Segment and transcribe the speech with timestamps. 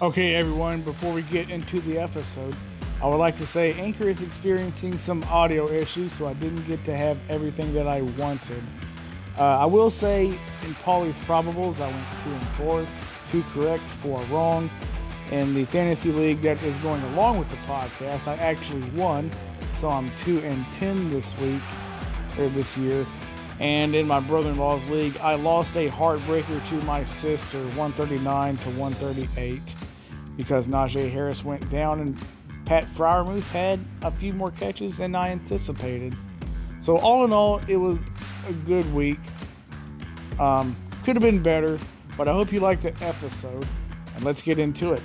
[0.00, 2.54] Okay, everyone, before we get into the episode,
[3.02, 6.84] I would like to say Anchor is experiencing some audio issues, so I didn't get
[6.84, 8.62] to have everything that I wanted.
[9.36, 12.86] Uh, I will say in Paulie's Probables, I went two and four,
[13.32, 14.70] two correct, four wrong.
[15.32, 19.32] In the fantasy league that is going along with the podcast, I actually won,
[19.78, 21.62] so I'm two and ten this week
[22.38, 23.04] or this year.
[23.58, 29.60] And in my brother-in-law's league, I lost a heartbreaker to my sister, 139 to 138,
[30.38, 32.16] because Najee Harris went down and
[32.64, 36.16] Pat Freiermuth had a few more catches than I anticipated.
[36.80, 37.98] So all in all, it was
[38.46, 39.18] a good week.
[40.38, 41.76] Um, could have been better,
[42.16, 43.66] but I hope you liked the episode.
[44.14, 45.02] And let's get into it.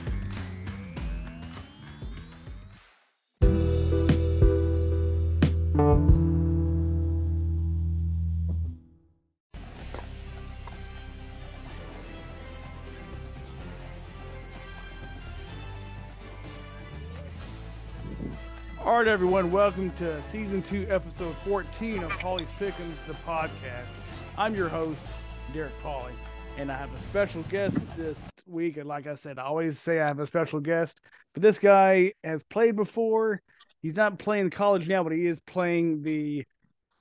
[19.04, 23.96] Right, everyone, welcome to season two, episode 14 of Paulie's Pickens, the podcast.
[24.37, 25.04] I'm your host,
[25.51, 26.13] Derek Pauly,
[26.55, 28.77] and I have a special guest this week.
[28.77, 31.01] And like I said, I always say I have a special guest,
[31.34, 33.41] but this guy has played before.
[33.81, 36.46] He's not playing college now, but he is playing the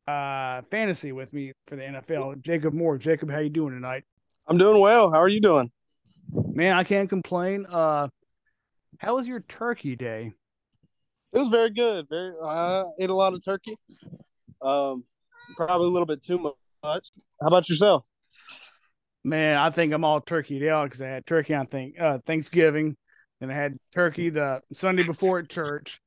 [0.09, 2.43] uh, fantasy with me for the NFL.
[2.43, 2.99] Jacob Moore.
[2.99, 4.03] Jacob, how you doing tonight?
[4.49, 5.13] I'm doing well.
[5.13, 5.71] How are you doing?
[6.33, 7.65] Man, I can't complain.
[7.65, 8.09] Uh,
[8.99, 10.33] how was your turkey day?
[11.33, 12.07] It was very good.
[12.09, 12.35] Very.
[12.45, 13.75] I ate a lot of turkey.
[14.61, 15.05] Um,
[15.57, 16.55] probably a little bit too much.
[16.85, 18.05] How about yourself?
[19.25, 22.97] Man, I think I'm all turkeyed out because I had turkey on think uh, Thanksgiving,
[23.41, 26.01] and I had turkey the Sunday before at church.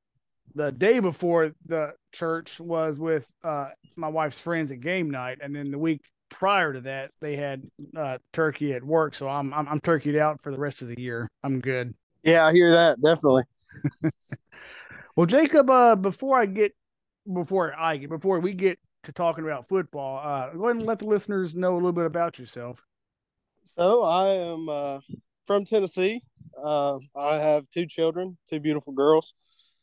[0.53, 5.55] The day before the church was with uh, my wife's friends at game night, and
[5.55, 7.63] then the week prior to that, they had
[7.97, 9.15] uh, turkey at work.
[9.15, 11.27] So I'm, I'm I'm turkeyed out for the rest of the year.
[11.44, 11.95] I'm good.
[12.23, 13.44] Yeah, I hear that definitely.
[15.15, 16.73] Well, Jacob, uh, before I get
[17.31, 20.99] before I get before we get to talking about football, uh, go ahead and let
[20.99, 22.83] the listeners know a little bit about yourself.
[23.77, 24.99] So I am uh,
[25.47, 26.21] from Tennessee.
[26.61, 29.33] Uh, I have two children, two beautiful girls.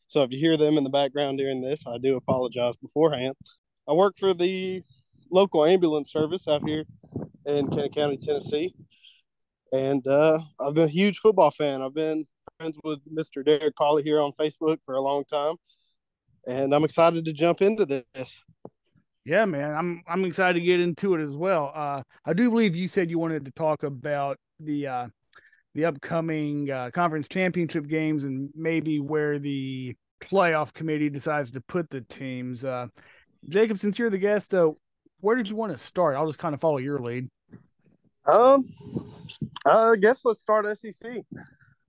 [0.05, 3.35] So if you hear them in the background during this, I do apologize beforehand.
[3.87, 4.83] I work for the
[5.31, 6.85] local ambulance service out here
[7.47, 8.75] in Kennet County, Tennessee,
[9.71, 11.81] and uh, I've been a huge football fan.
[11.81, 12.25] I've been
[12.63, 13.43] friends with Mr.
[13.43, 15.55] Derek Pauly here on Facebook for a long time,
[16.47, 18.39] and I'm excited to jump into this.
[19.25, 21.71] Yeah, man, I'm I'm excited to get into it as well.
[21.75, 25.07] Uh, I do believe you said you wanted to talk about the uh,
[25.75, 31.89] the upcoming uh, conference championship games and maybe where the playoff committee decides to put
[31.89, 32.63] the teams.
[32.63, 32.87] Uh,
[33.49, 34.71] Jacob, since you're the guest, uh,
[35.19, 36.15] where did you want to start?
[36.15, 37.29] I'll just kind of follow your lead.
[38.25, 38.69] Um,
[39.65, 41.23] I guess let's start SEC.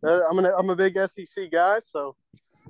[0.04, 2.14] Uh, I'm an, I'm a big SEC guy, so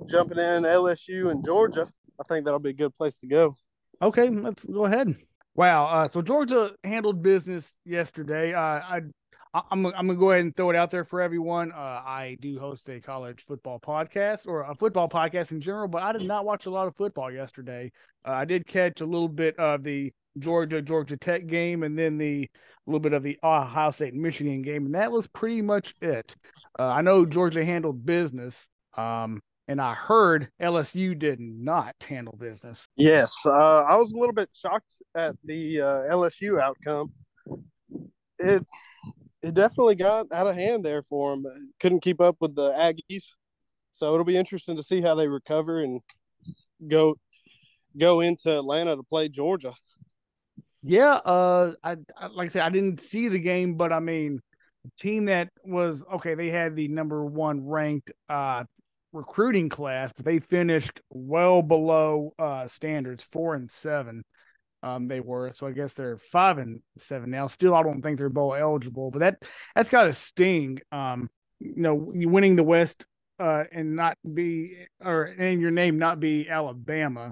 [0.07, 1.87] jumping in LSU and Georgia,
[2.19, 3.57] I think that'll be a good place to go.
[4.01, 5.15] Okay, let's go ahead.
[5.55, 5.85] Wow.
[5.85, 8.53] Uh, so Georgia handled business yesterday.
[8.53, 9.01] Uh, I,
[9.53, 11.71] I'm, I'm gonna go ahead and throw it out there for everyone.
[11.71, 16.03] Uh, I do host a college football podcast or a football podcast in general, but
[16.03, 17.91] I did not watch a lot of football yesterday.
[18.27, 22.17] Uh, I did catch a little bit of the Georgia Georgia Tech game and then
[22.17, 22.49] the
[22.85, 26.35] little bit of the Ohio State Michigan game, and that was pretty much it.
[26.77, 28.69] Uh, I know Georgia handled business.
[28.97, 32.87] Um, and I heard LSU did not handle business.
[32.95, 37.11] Yes, uh, I was a little bit shocked at the uh, LSU outcome.
[38.37, 38.63] It
[39.41, 41.71] it definitely got out of hand there for them.
[41.79, 43.25] Couldn't keep up with the Aggies,
[43.91, 46.01] so it'll be interesting to see how they recover and
[46.87, 47.15] go
[47.97, 49.73] go into Atlanta to play Georgia.
[50.87, 54.39] Yeah, uh, I, I like I said, I didn't see the game, but I mean,
[54.99, 56.35] team that was okay.
[56.35, 58.65] They had the number one ranked uh
[59.11, 64.23] recruiting class, but they finished well below uh, standards, four and seven.
[64.83, 67.47] Um, they were so I guess they're five and seven now.
[67.47, 69.37] Still, I don't think they're bowl eligible, but that
[69.75, 70.79] that's got a sting.
[70.91, 71.29] Um,
[71.59, 73.07] you know, winning the West
[73.39, 77.31] uh, and not be or and your name not be Alabama.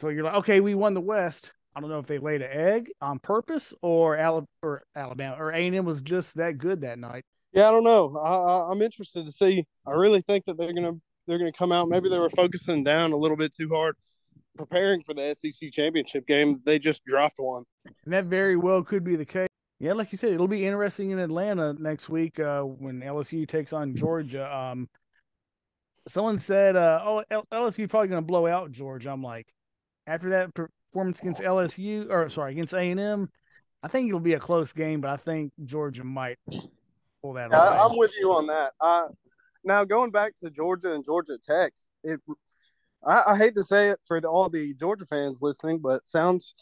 [0.00, 1.52] So you're like, okay, we won the West.
[1.76, 5.50] I don't know if they laid an egg on purpose or Alabama or Alabama or
[5.50, 7.24] A and M was just that good that night
[7.56, 8.18] yeah, I don't know.
[8.18, 9.64] I, am interested to see.
[9.86, 10.92] I really think that they're gonna
[11.26, 11.88] they're gonna come out.
[11.88, 13.96] Maybe they were focusing down a little bit too hard,
[14.58, 16.60] preparing for the SEC championship game.
[16.66, 17.64] They just dropped one,
[18.04, 19.48] and that very well could be the case.
[19.78, 23.72] Yeah, like you said, it'll be interesting in Atlanta next week uh, when LSU takes
[23.72, 24.54] on Georgia.
[24.54, 24.90] Um,
[26.08, 29.46] someone said, uh, "Oh, LSU probably going to blow out Georgia." I'm like,
[30.06, 30.50] after that
[30.96, 33.28] performance against LSU, or sorry, against A and M,
[33.82, 36.38] I think it'll be a close game, but I think Georgia might
[37.20, 37.78] pull that Yeah, away.
[37.82, 38.72] I'm with you on that.
[38.80, 39.08] Uh,
[39.62, 42.18] now going back to Georgia and Georgia Tech, it
[43.06, 46.54] I, I hate to say it for the, all the Georgia fans listening, but sounds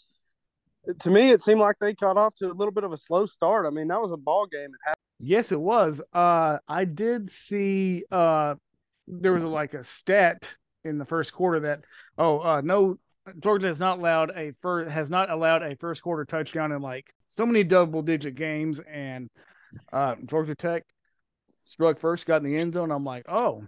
[0.99, 3.27] to me it seemed like they got off to a little bit of a slow
[3.27, 3.67] start.
[3.67, 4.71] I mean, that was a ball game.
[4.89, 6.03] At Yes, it was.
[6.13, 8.57] Uh, I did see uh,
[9.07, 11.85] there was a, like a stat in the first quarter that
[12.19, 12.99] oh uh, no
[13.41, 17.06] Georgia has not allowed a first has not allowed a first quarter touchdown in like
[17.29, 19.29] so many double digit games, and
[19.93, 20.85] uh, Georgia Tech
[21.65, 22.91] struck first, got in the end zone.
[22.91, 23.65] I'm like, oh,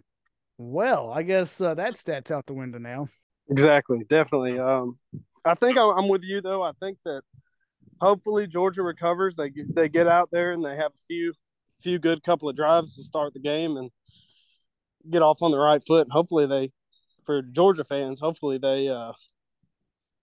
[0.58, 3.08] well, I guess uh, that stat's out the window now.
[3.48, 4.58] Exactly, definitely.
[4.58, 4.98] Um,
[5.44, 6.62] I think I'm, with you though.
[6.62, 7.22] I think that
[8.00, 9.36] hopefully Georgia recovers.
[9.36, 11.32] They they get out there and they have a few
[11.80, 13.90] few good couple of drives to start the game and
[15.10, 16.08] get off on the right foot.
[16.10, 16.72] Hopefully they,
[17.24, 19.12] for Georgia fans, hopefully they uh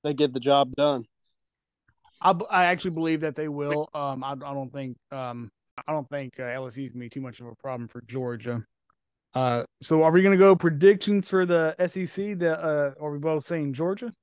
[0.04, 1.06] they get the job done.
[2.22, 3.90] I, I actually believe that they will.
[3.94, 5.52] Um, I, I don't think um,
[5.88, 8.66] I don't think uh, LSU is gonna be too much of a problem for Georgia.
[9.34, 12.40] Uh, so are we gonna go predictions for the SEC?
[12.40, 14.14] The uh, are we both saying Georgia?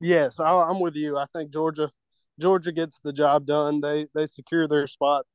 [0.00, 1.16] Yes, I, I'm with you.
[1.16, 1.90] I think Georgia
[2.38, 3.80] Georgia gets the job done.
[3.80, 5.26] They they secure their spot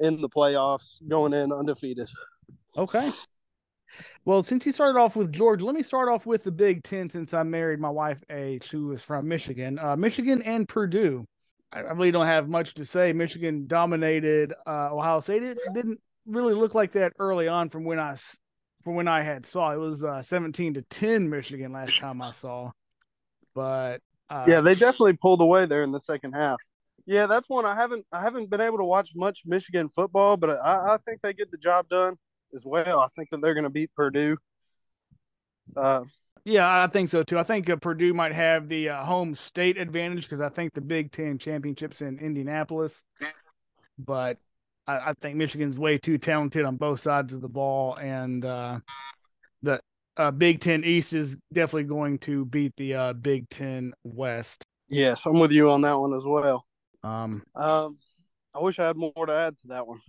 [0.00, 2.10] in the playoffs, going in undefeated.
[2.76, 3.10] Okay.
[4.28, 7.08] Well, since you started off with Georgia, let me start off with the Big Ten.
[7.08, 11.24] Since I married my wife H, who is from Michigan, uh, Michigan and Purdue.
[11.72, 13.14] I, I really don't have much to say.
[13.14, 15.44] Michigan dominated uh, Ohio State.
[15.44, 18.16] It didn't really look like that early on from when I
[18.84, 22.32] from when I had saw it was uh, seventeen to ten Michigan last time I
[22.32, 22.72] saw.
[23.54, 26.58] But uh, yeah, they definitely pulled away there in the second half.
[27.06, 30.50] Yeah, that's one I haven't I haven't been able to watch much Michigan football, but
[30.50, 32.18] I, I think they get the job done
[32.54, 33.00] as well.
[33.00, 34.36] I think that they're going to beat Purdue.
[35.76, 36.04] Uh,
[36.44, 37.38] Yeah, I think so too.
[37.38, 40.80] I think uh, Purdue might have the uh, home state advantage because I think the
[40.80, 43.04] Big Ten championships in Indianapolis,
[43.98, 44.38] but
[44.86, 48.80] I, I think Michigan's way too talented on both sides of the ball, and uh,
[49.62, 49.80] the
[50.16, 54.64] uh, Big Ten East is definitely going to beat the uh, Big Ten West.
[54.88, 56.64] yes, I'm with you on that one as well.
[57.04, 57.98] Um, Um,
[58.54, 60.00] I wish I had more to add to that one.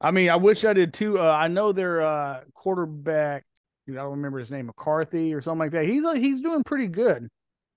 [0.00, 1.18] I mean, I wish I did too.
[1.18, 3.44] Uh, I know their uh, quarterback.
[3.88, 5.86] I don't remember his name, McCarthy or something like that.
[5.86, 7.28] He's uh, he's doing pretty good.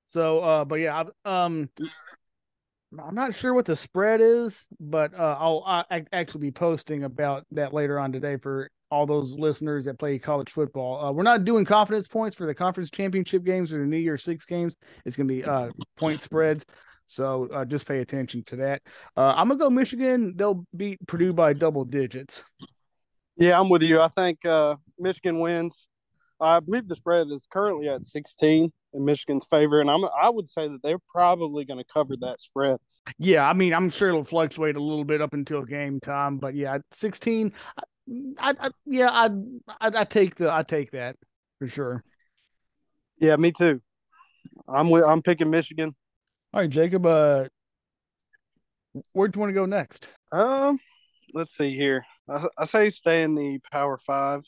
[0.05, 1.69] So, uh, but yeah, I- um,
[2.97, 7.45] I'm not sure what the spread is, but uh, I'll I, actually be posting about
[7.51, 11.05] that later on today for all those listeners that play college football.
[11.05, 14.23] Uh, we're not doing confidence points for the conference championship games or the New Year's
[14.23, 14.75] Six games.
[15.05, 16.65] It's going to be uh, point spreads.
[17.09, 18.83] So uh, just pay attention to that.
[19.17, 20.35] Uh, I'm gonna go Michigan.
[20.35, 22.43] They'll beat Purdue by double digits.
[23.35, 23.99] Yeah, I'm with you.
[23.99, 25.87] I think uh, Michigan wins.
[26.39, 30.47] I believe the spread is currently at 16 in Michigan's favor, and I'm I would
[30.47, 32.77] say that they're probably going to cover that spread.
[33.17, 36.53] Yeah, I mean, I'm sure it'll fluctuate a little bit up until game time, but
[36.53, 37.53] yeah, 16.
[38.37, 39.29] I, I, yeah, I,
[39.81, 41.15] I, I take the, I take that
[41.57, 42.03] for sure.
[43.19, 43.81] Yeah, me too.
[44.67, 45.95] I'm with, I'm picking Michigan.
[46.53, 47.05] All right, Jacob.
[47.05, 47.45] Uh,
[49.13, 50.11] where do you want to go next?
[50.31, 50.79] Um,
[51.33, 52.03] let's see here.
[52.27, 54.41] I, I say stay in the Power Five.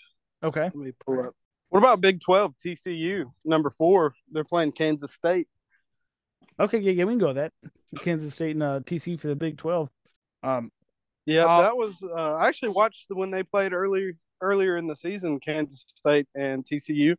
[0.44, 0.64] Okay.
[0.64, 1.36] Let me pull up.
[1.70, 2.54] What about Big Twelve?
[2.64, 4.14] TCU number four.
[4.32, 5.48] They're playing Kansas State.
[6.60, 6.80] Okay.
[6.80, 7.54] Yeah, yeah, we can go with that.
[8.00, 9.90] Kansas State and uh, TC for the Big 12.
[10.44, 10.72] Um,
[11.26, 12.02] Yeah, that was.
[12.04, 16.28] Uh, I actually watched the, when they played earlier earlier in the season, Kansas State
[16.36, 17.16] and TCU,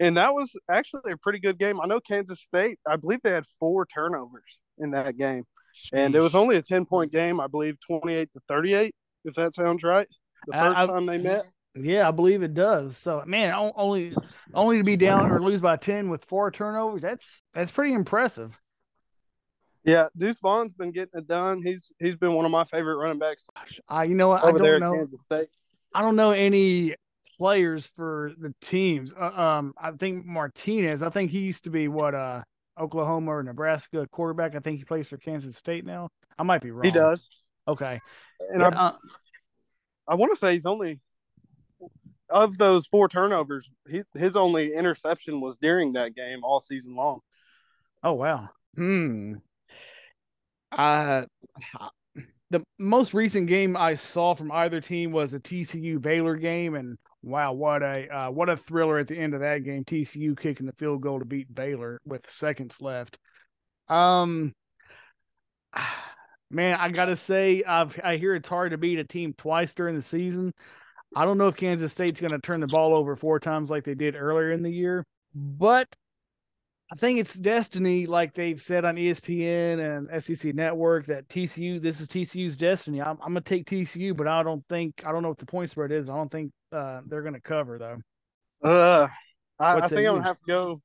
[0.00, 1.80] and that was actually a pretty good game.
[1.80, 2.78] I know Kansas State.
[2.86, 5.44] I believe they had four turnovers in that game,
[5.92, 7.40] and it was only a ten point game.
[7.40, 8.94] I believe twenty eight to thirty eight.
[9.24, 10.06] If that sounds right.
[10.46, 11.44] The first I- time they met.
[11.78, 12.96] Yeah, I believe it does.
[12.96, 14.14] So, man, only
[14.54, 17.02] only to be down or lose by 10 with four turnovers.
[17.02, 18.58] That's that's pretty impressive.
[19.84, 21.62] Yeah, Deuce Vaughn's been getting it done.
[21.62, 24.52] He's he's been one of my favorite running backs Gosh, I you know what I
[24.52, 24.94] don't know.
[24.94, 25.48] Kansas State.
[25.94, 26.94] I don't know any
[27.38, 29.12] players for the teams.
[29.12, 31.02] Uh, um, I think Martinez.
[31.02, 32.42] I think he used to be what uh
[32.78, 34.54] Oklahoma or Nebraska quarterback.
[34.54, 36.10] I think he plays for Kansas State now.
[36.38, 36.84] I might be wrong.
[36.84, 37.28] He does,
[37.66, 38.00] Okay.
[38.50, 38.92] and Yeah, I uh,
[40.08, 41.00] I want to say he's only
[42.28, 43.70] of those four turnovers.
[43.88, 47.20] He, his only interception was during that game all season long.
[48.02, 48.50] oh wow.
[48.74, 49.34] Hmm.
[50.70, 51.24] Uh,
[52.50, 56.98] the most recent game I saw from either team was a TCU Baylor game, and
[57.22, 59.84] wow, what a uh, what a thriller at the end of that game.
[59.84, 63.18] TCU kicking the field goal to beat Baylor with seconds left.
[63.88, 64.54] Um,
[66.50, 69.94] man, I gotta say, I've I hear it's hard to beat a team twice during
[69.94, 70.52] the season.
[71.14, 73.84] I don't know if Kansas State's going to turn the ball over four times like
[73.84, 75.04] they did earlier in the year,
[75.34, 75.88] but
[76.90, 81.80] I think it's destiny, like they've said on ESPN and SEC Network that TCU.
[81.82, 83.02] This is TCU's destiny.
[83.02, 85.70] I'm, I'm gonna take TCU, but I don't think I don't know what the point
[85.70, 86.08] spread is.
[86.08, 88.68] I don't think uh, they're gonna cover though.
[88.68, 89.08] Uh,
[89.58, 90.82] I, I think I'm gonna have to go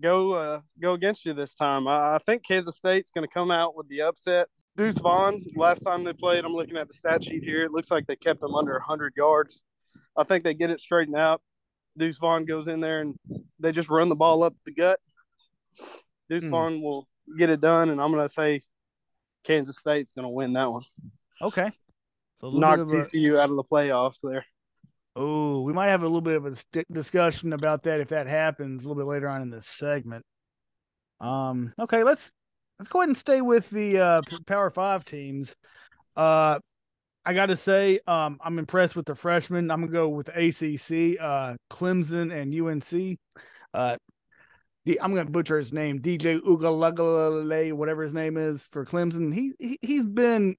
[0.00, 1.86] go uh, go against you this time.
[1.86, 4.48] I, I think Kansas State's gonna come out with the upset.
[4.76, 7.64] Deuce Vaughn, last time they played, I'm looking at the stat sheet here.
[7.64, 9.62] It looks like they kept them under 100 yards.
[10.16, 11.40] I think they get it straightened out.
[11.98, 13.16] Deuce Vaughn goes in there and
[13.58, 14.98] they just run the ball up the gut.
[16.28, 16.50] Deuce mm.
[16.50, 17.08] Vaughn will
[17.38, 18.62] get it done, and I'm going to say
[19.44, 20.82] Kansas State's going to win that one.
[21.42, 21.70] Okay.
[22.36, 23.42] So knock TCU a...
[23.42, 24.44] out of the playoffs there.
[25.16, 28.84] Oh, we might have a little bit of a discussion about that if that happens
[28.84, 30.24] a little bit later on in this segment.
[31.20, 31.74] Um.
[31.78, 32.30] Okay, let's
[32.78, 35.54] let's go ahead and stay with the uh, Power Five teams.
[36.16, 36.60] Uh,
[37.26, 39.70] I got to say, um, I'm impressed with the freshmen.
[39.70, 43.18] I'm gonna go with ACC, uh, Clemson, and UNC.
[43.74, 43.96] Uh,
[44.86, 49.32] I'm gonna butcher his name, DJ Uiagalelei, whatever his name is for Clemson.
[49.34, 50.56] He, he he's been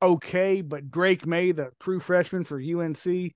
[0.00, 3.32] okay, but Drake Maye, the true freshman for UNC,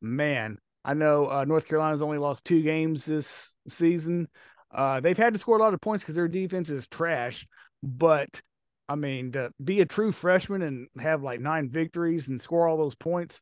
[0.00, 4.28] man, I know uh, North Carolina's only lost two games this season.
[4.74, 7.46] Uh, they've had to score a lot of points because their defense is trash,
[7.82, 8.40] but
[8.88, 12.76] I mean, to be a true freshman and have like nine victories and score all
[12.76, 13.40] those points,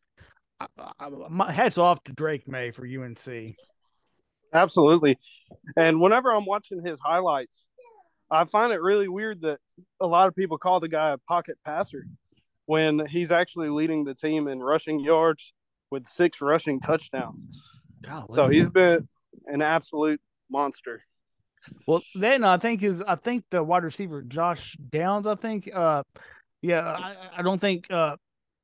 [0.59, 0.67] I,
[0.99, 3.57] I, my hats off to Drake Maye for UNC.
[4.55, 5.19] Absolutely.
[5.77, 7.67] And whenever I'm watching his highlights,
[8.31, 9.59] I find it really weird that
[10.01, 12.07] a lot of people call the guy a pocket passer
[12.67, 15.53] when he's actually leading the team in rushing yards
[15.91, 17.61] with six rushing touchdowns.
[18.03, 18.27] Golly.
[18.31, 19.07] So he's been
[19.47, 20.21] an absolute
[20.51, 21.03] monster.
[21.87, 25.27] Well, then I think is I think the wide receiver Josh Downs.
[25.27, 26.03] I think, uh,
[26.63, 28.17] yeah, I, I don't think uh,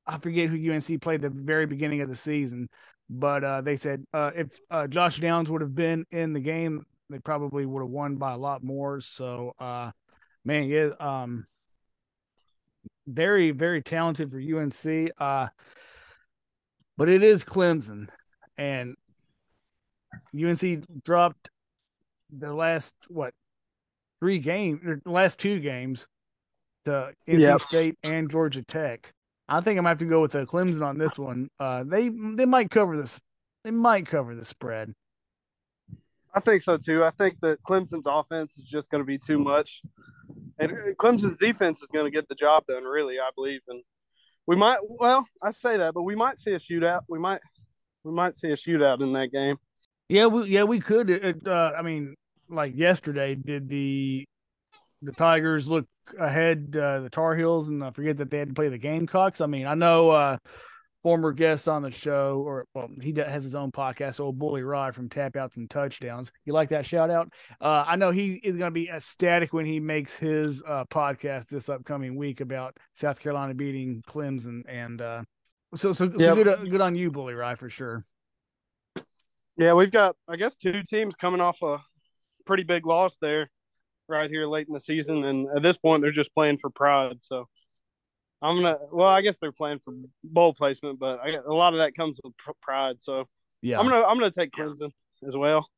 [0.07, 2.69] I forget who UNC played the very beginning of the season,
[3.11, 6.87] but uh, they said uh, if uh, Josh Downs would have been in the game,
[7.11, 9.01] they probably would have won by a lot more.
[9.01, 9.91] So, uh,
[10.45, 11.47] man, yeah, um,
[13.09, 15.11] very very talented for UNC.
[15.19, 15.49] Uh,
[16.97, 18.07] but it is Clemson,
[18.57, 18.95] and
[20.33, 21.51] UNC dropped
[22.31, 23.35] the last what
[24.21, 26.07] three games or last two games
[26.85, 27.61] to NC yep.
[27.61, 29.13] State and Georgia Tech.
[29.51, 31.49] I think I'm gonna have to go with the Clemson on this one.
[31.59, 33.21] Uh, they they might cover this.
[33.65, 34.95] They might cover the spread.
[36.33, 37.03] I think so too.
[37.03, 39.83] I think that Clemson's offense is just going to be too much,
[40.61, 42.85] and Clemson's defense is going to get the job done.
[42.85, 43.83] Really, I believe, and
[44.47, 44.79] we might.
[44.83, 47.01] Well, I say that, but we might see a shootout.
[47.09, 47.41] We might,
[48.05, 49.57] we might see a shootout in that game.
[50.09, 51.11] Yeah, we yeah we could.
[51.11, 52.15] It, uh, I mean,
[52.49, 54.25] like yesterday, did the
[55.03, 55.87] the Tigers look
[56.19, 59.41] ahead uh, the Tar Heels, and I forget that they had to play the Gamecocks.
[59.41, 60.39] I mean, I know uh,
[61.03, 64.95] former guest on the show, or well, he has his own podcast, old Bully Rod
[64.95, 66.31] from Tap Outs and Touchdowns.
[66.45, 67.33] You like that shout out?
[67.61, 71.47] Uh, I know he is going to be ecstatic when he makes his uh, podcast
[71.47, 75.23] this upcoming week about South Carolina beating Clemson, and uh,
[75.75, 78.05] so so, so good uh, good on you, Bully Rod, for sure.
[79.57, 81.79] Yeah, we've got I guess two teams coming off a
[82.47, 83.51] pretty big loss there
[84.11, 87.19] right here late in the season, and at this point they're just playing for pride.
[87.23, 87.49] So
[88.43, 88.79] I'm gonna.
[88.93, 92.19] Well, I guess they're playing for bowl placement, but I, a lot of that comes
[92.23, 93.01] with pride.
[93.01, 93.29] So
[93.63, 94.91] yeah, I'm gonna I'm gonna take Clemson
[95.27, 95.69] as well.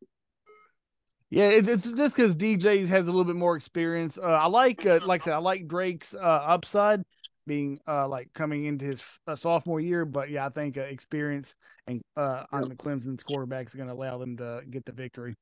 [1.32, 4.18] Yeah, it's, it's just because DJs has a little bit more experience.
[4.18, 7.04] Uh, I like, uh, like I said, I like Drake's uh, upside
[7.46, 11.56] being uh, like coming into his uh, sophomore year, but yeah, I think uh, experience
[11.86, 15.34] and on the Clemson's quarterback is going to allow them to get the victory.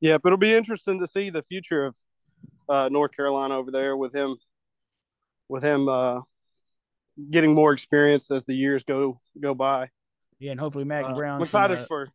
[0.00, 1.96] Yeah, but it'll be interesting to see the future of
[2.68, 4.36] uh, North Carolina over there with him,
[5.48, 6.20] with him uh,
[7.30, 9.88] getting more experience as the years go go by.
[10.38, 11.36] Yeah, and hopefully Mack uh, Brown.
[11.36, 12.08] I'm excited can, uh, for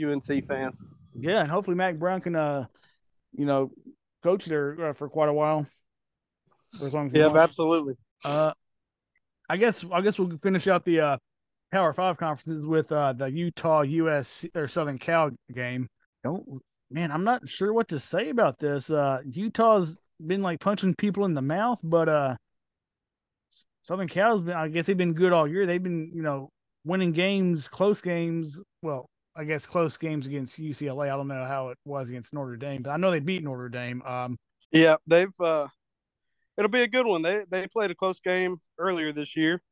[0.00, 0.78] UNC fans.
[1.14, 2.66] Yeah, and hopefully Mack Brown can, uh,
[3.36, 3.70] you know,
[4.22, 5.66] coach there uh, for quite a while.
[6.78, 7.94] For as long as yeah, absolutely.
[8.24, 8.52] Uh,
[9.48, 11.16] I guess I guess we'll finish out the uh,
[11.72, 15.88] Power Five conferences with uh, the Utah US or Southern Cal game.
[16.22, 18.90] Don't man, I'm not sure what to say about this.
[18.90, 22.36] Uh, Utah's been like punching people in the mouth, but uh,
[23.82, 25.66] Southern Cal's been, I guess they've been good all year.
[25.66, 26.50] They've been, you know,
[26.84, 28.60] winning games, close games.
[28.82, 31.04] Well, I guess close games against UCLA.
[31.04, 33.68] I don't know how it was against Notre Dame, but I know they beat Notre
[33.68, 34.02] Dame.
[34.02, 34.36] Um,
[34.72, 35.32] yeah, they've.
[35.40, 35.66] Uh,
[36.58, 37.22] it'll be a good one.
[37.22, 39.62] They they played a close game earlier this year,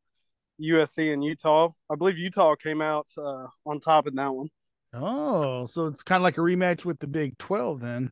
[0.61, 1.71] USC and Utah.
[1.91, 4.49] I believe Utah came out uh, on top in that one.
[4.95, 8.11] Oh, so it's kind of like a rematch with the Big 12 then.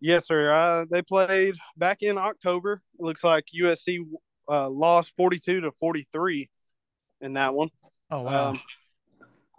[0.00, 0.50] Yes, sir.
[0.50, 2.82] Uh, they played back in October.
[2.98, 3.98] It looks like USC
[4.48, 6.48] uh, lost 42 to 43
[7.20, 7.70] in that one.
[8.10, 8.50] Oh, wow.
[8.50, 8.60] Um,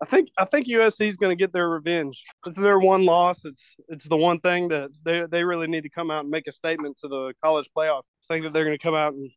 [0.01, 2.23] I think I think USC is going to get their revenge.
[2.45, 3.43] It's their one loss.
[3.43, 6.47] It's it's the one thing that they they really need to come out and make
[6.47, 8.03] a statement to the college playoff.
[8.29, 9.29] I think that they're going to come out and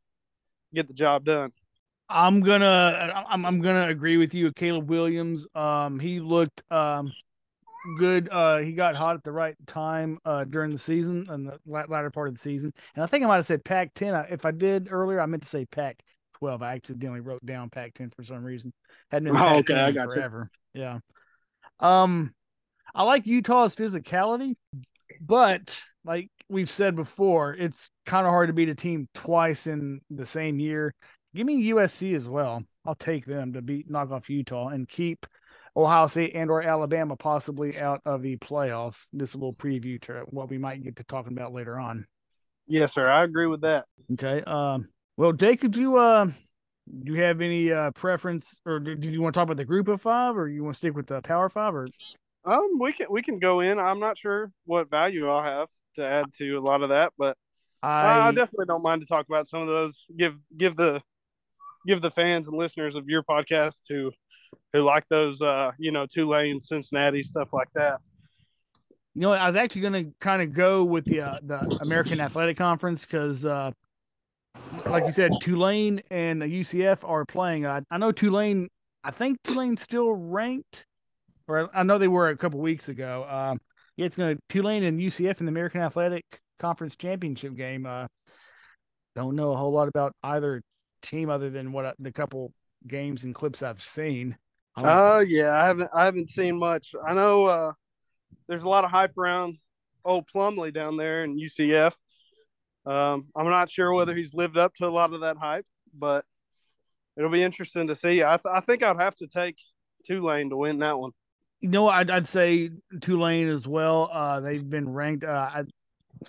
[0.72, 1.50] get the job done.
[2.08, 4.52] I'm gonna I'm, I'm gonna agree with you.
[4.52, 7.12] Caleb Williams, um, he looked um
[7.98, 8.28] good.
[8.30, 12.10] Uh, he got hot at the right time uh during the season and the latter
[12.10, 12.72] part of the season.
[12.94, 14.30] And I think I might have said Pac-10.
[14.30, 16.02] If I did earlier, I meant to say Pack
[16.34, 16.62] 12.
[16.62, 18.72] I accidentally wrote down Pac-10 for some reason.
[19.10, 20.50] Hadn't been oh, okay, I got forever.
[20.74, 20.82] You.
[20.82, 20.98] Yeah.
[21.80, 22.34] Um,
[22.94, 24.54] I like Utah's physicality,
[25.20, 30.00] but like we've said before, it's kind of hard to beat a team twice in
[30.10, 30.94] the same year.
[31.34, 32.62] Give me USC as well.
[32.84, 35.26] I'll take them to beat knock off Utah and keep
[35.76, 39.06] Ohio State and or Alabama possibly out of the playoffs.
[39.12, 42.06] This will preview to what we might get to talking about later on.
[42.66, 43.08] Yes, sir.
[43.08, 43.86] I agree with that.
[44.12, 44.42] Okay.
[44.42, 44.88] Um.
[45.16, 49.34] Well, Dave, could you uh, do you have any uh preference, or did you want
[49.34, 51.48] to talk about the Group of Five, or you want to stick with the Power
[51.48, 51.88] Five, or?
[52.44, 53.78] Um, we can we can go in.
[53.78, 57.36] I'm not sure what value I'll have to add to a lot of that, but
[57.82, 60.04] I, I definitely don't mind to talk about some of those.
[60.16, 61.02] Give give the
[61.86, 64.10] give the fans and listeners of your podcast who
[64.72, 68.00] who like those uh you know Tulane, Cincinnati stuff like that.
[69.14, 72.18] You know, I was actually going to kind of go with the uh, the American
[72.18, 73.70] Athletic Conference because, uh,
[74.86, 77.66] like you said, Tulane and UCF are playing.
[77.66, 78.68] Uh, I know Tulane.
[79.04, 80.86] I think Tulane's still ranked,
[81.46, 83.26] or I know they were a couple weeks ago.
[83.28, 83.60] Um,
[83.96, 86.24] yeah, it's going to Tulane and UCF in the American Athletic
[86.58, 87.84] Conference Championship game.
[87.84, 88.06] Uh,
[89.14, 90.62] don't know a whole lot about either
[91.02, 92.52] team other than what the couple
[92.86, 94.36] games and clips I've seen.
[94.76, 96.94] Oh uh, yeah, I haven't I haven't seen much.
[97.06, 97.72] I know uh,
[98.48, 99.58] there's a lot of hype around
[100.04, 101.94] old Plumlee down there in UCF.
[102.84, 105.66] Um, I'm not sure whether he's lived up to a lot of that hype,
[105.96, 106.24] but
[107.16, 108.24] it'll be interesting to see.
[108.24, 109.56] I, th- I think I'd have to take
[110.04, 111.12] Tulane to win that one.
[111.60, 114.10] You know, I'd, I'd say Tulane as well.
[114.12, 115.22] Uh, they've been ranked.
[115.22, 115.64] Uh, I,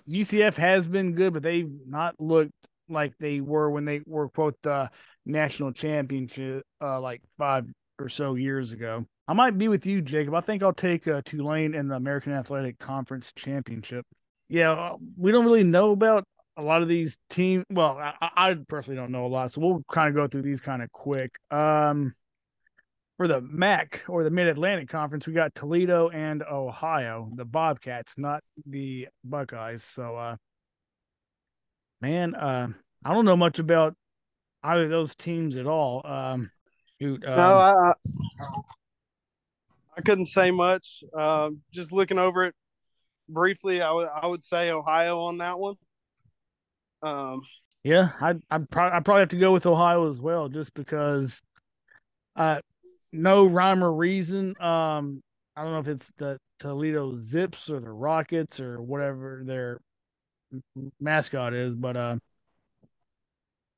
[0.09, 2.53] UCF has been good, but they've not looked
[2.89, 4.89] like they were when they were quote the
[5.25, 7.65] national championship uh like five
[7.99, 9.05] or so years ago.
[9.27, 10.33] I might be with you, Jacob.
[10.33, 14.05] I think I'll take uh, Tulane in the American Athletic Conference Championship.
[14.49, 16.25] Yeah, uh, we don't really know about
[16.57, 17.63] a lot of these teams.
[17.69, 20.61] Well, I, I personally don't know a lot, so we'll kind of go through these
[20.61, 21.31] kind of quick.
[21.49, 22.13] Um,
[23.17, 28.17] for the MAC or the Mid Atlantic Conference, we got Toledo and Ohio, the Bobcats,
[28.17, 29.83] not the Buckeyes.
[29.83, 30.35] So, uh,
[32.03, 32.67] man, uh,
[33.05, 33.95] I don't know much about
[34.61, 36.01] either of those teams at all.
[36.03, 36.51] Um,
[37.01, 37.93] shoot, um, no, I,
[39.97, 41.03] I couldn't say much.
[41.17, 42.55] Um, just looking over it
[43.29, 45.75] briefly, I would I would say Ohio on that one.
[47.01, 47.41] Um,
[47.85, 51.41] yeah, I I probably I probably have to go with Ohio as well, just because,
[52.35, 52.59] uh,
[53.13, 54.61] no rhyme or reason.
[54.61, 55.21] Um,
[55.55, 59.79] I don't know if it's the Toledo Zips or the Rockets or whatever their
[60.99, 62.17] mascot is, but uh,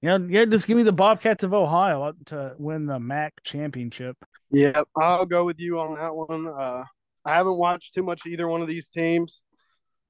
[0.02, 4.18] yeah, yeah, just give me the Bobcats of Ohio to win the MAC championship.
[4.52, 6.48] Yeah, I'll go with you on that one.
[6.48, 6.84] Uh,
[7.26, 9.42] I haven't watched too much either one of these teams.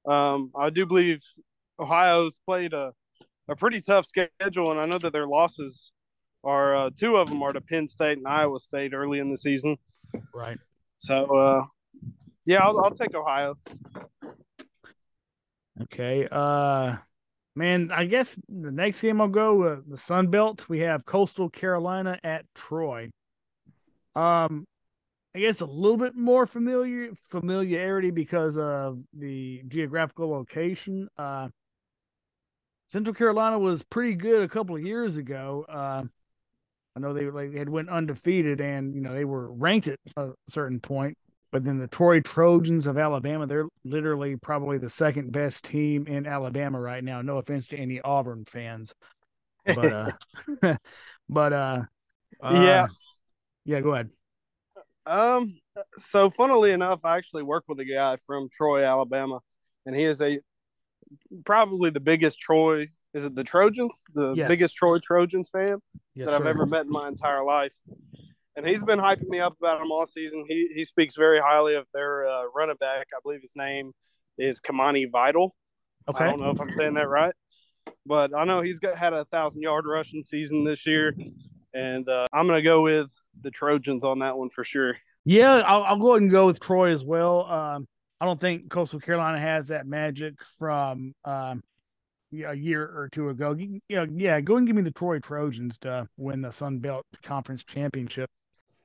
[0.05, 1.23] Um, I do believe
[1.79, 2.93] Ohio's played a,
[3.47, 5.91] a pretty tough schedule, and I know that their losses
[6.43, 9.37] are uh, two of them are to Penn State and Iowa State early in the
[9.37, 9.77] season.
[10.33, 10.57] Right.
[10.97, 11.63] So, uh,
[12.45, 13.55] yeah, I'll, I'll take Ohio.
[15.83, 16.27] Okay.
[16.31, 16.97] Uh,
[17.57, 20.67] Man, I guess the next game I'll go uh, the Sun Belt.
[20.69, 23.11] We have Coastal Carolina at Troy.
[24.15, 24.65] Um,
[25.35, 31.09] I guess a little bit more familiar familiarity because of the geographical location.
[31.17, 31.49] Uh,
[32.87, 35.65] Central Carolina was pretty good a couple of years ago.
[35.67, 36.03] Uh,
[36.95, 40.31] I know they like had went undefeated, and you know they were ranked at a
[40.49, 41.17] certain point.
[41.51, 46.27] But then the Troy Trojans of Alabama, they're literally probably the second best team in
[46.27, 47.21] Alabama right now.
[47.21, 48.93] No offense to any Auburn fans.
[49.65, 50.11] But uh
[51.29, 51.81] but uh,
[52.41, 52.87] uh yeah.
[53.65, 54.09] Yeah, go ahead.
[55.05, 55.57] Um
[55.97, 59.39] so funnily enough, I actually work with a guy from Troy, Alabama,
[59.85, 60.39] and he is a
[61.45, 64.03] probably the biggest Troy is it the Trojans?
[64.13, 64.49] The yes.
[64.49, 65.79] biggest Troy Trojans fan
[66.15, 67.73] yes, that I've ever met in my entire life
[68.55, 70.45] and he's been hyping me up about him all season.
[70.47, 73.07] He he speaks very highly of their uh, running back.
[73.13, 73.91] I believe his name
[74.37, 75.55] is Kimani Vidal.
[76.07, 76.23] Okay.
[76.23, 77.33] I don't know if I'm saying that right,
[78.05, 81.13] but I know he's got had a thousand yard rushing season this year,
[81.73, 83.07] and uh, I'm gonna go with
[83.41, 84.95] the Trojans on that one for sure.
[85.25, 87.45] Yeah, I'll, I'll go ahead and go with Troy as well.
[87.45, 87.87] Um,
[88.21, 91.63] I don't think Coastal Carolina has that magic from um,
[92.31, 93.57] a year or two ago.
[93.89, 97.63] Yeah, yeah, go and give me the Troy Trojans to win the Sun Belt Conference
[97.63, 98.29] Championship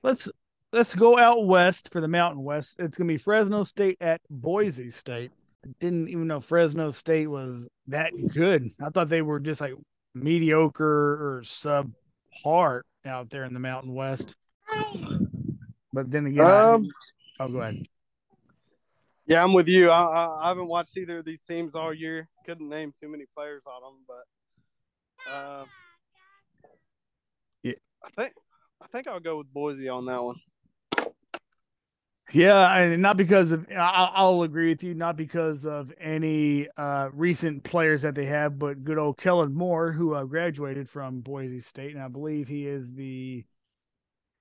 [0.02, 0.30] let's
[0.72, 2.76] let's go out west for the Mountain West.
[2.78, 5.32] It's gonna be Fresno State at Boise State.
[5.64, 8.70] I didn't even know Fresno State was that good.
[8.80, 9.74] I thought they were just like
[10.14, 11.92] mediocre or sub
[12.42, 14.34] part out there in the Mountain West.
[15.92, 16.86] But then again, um,
[17.38, 17.82] I, oh, go ahead.
[19.26, 19.90] Yeah, I'm with you.
[19.90, 22.28] I, I, I, haven't watched either of these teams all year.
[22.46, 25.64] Couldn't name too many players on them, but uh,
[27.62, 28.34] yeah, I think
[28.82, 30.36] I think I'll go with Boise on that one.
[32.32, 37.64] Yeah, and not because of I'll, agree with you, not because of any uh, recent
[37.64, 41.94] players that they have, but good old Kellen Moore, who uh, graduated from Boise State,
[41.94, 43.44] and I believe he is the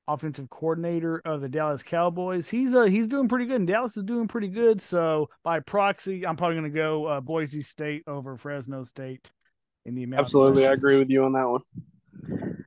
[0.07, 2.49] offensive coordinator of the Dallas Cowboys.
[2.49, 4.81] He's uh he's doing pretty good, and Dallas is doing pretty good.
[4.81, 9.31] So by proxy, I'm probably going to go uh, Boise State over Fresno State
[9.85, 10.21] in the amount.
[10.21, 12.65] Absolutely, I agree with you on that one.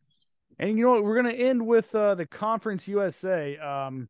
[0.63, 1.03] And you know what?
[1.03, 3.59] We're going to end with uh, the Conference USA.
[3.59, 4.09] Um,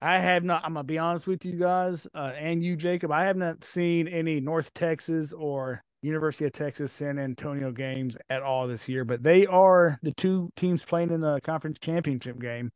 [0.00, 0.64] I have not.
[0.64, 3.10] I'm gonna be honest with you guys, uh, and you, Jacob.
[3.12, 8.42] I have not seen any North Texas or University of Texas San Antonio games at
[8.42, 12.70] all this year, but they are the two teams playing in the conference championship game.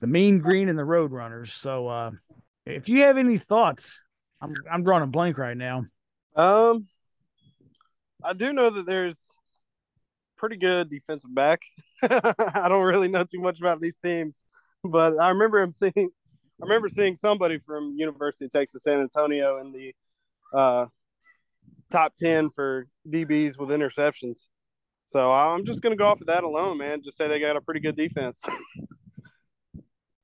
[0.00, 1.50] The Mean Green and the Roadrunners.
[1.50, 2.10] So, uh,
[2.64, 4.00] if you have any thoughts,
[4.40, 5.84] I'm I'm drawing a blank right now.
[6.36, 6.86] Um,
[8.22, 9.35] I do know that there's
[10.36, 11.62] pretty good defensive back.
[12.02, 14.42] I don't really know too much about these teams
[14.88, 19.58] but I remember him seeing, I remember seeing somebody from University of Texas San Antonio
[19.60, 19.94] in the
[20.54, 20.86] uh,
[21.90, 24.48] top ten for DBs with interceptions.
[25.06, 27.02] So I'm just going to go off of that alone, man.
[27.02, 28.42] Just say they got a pretty good defense.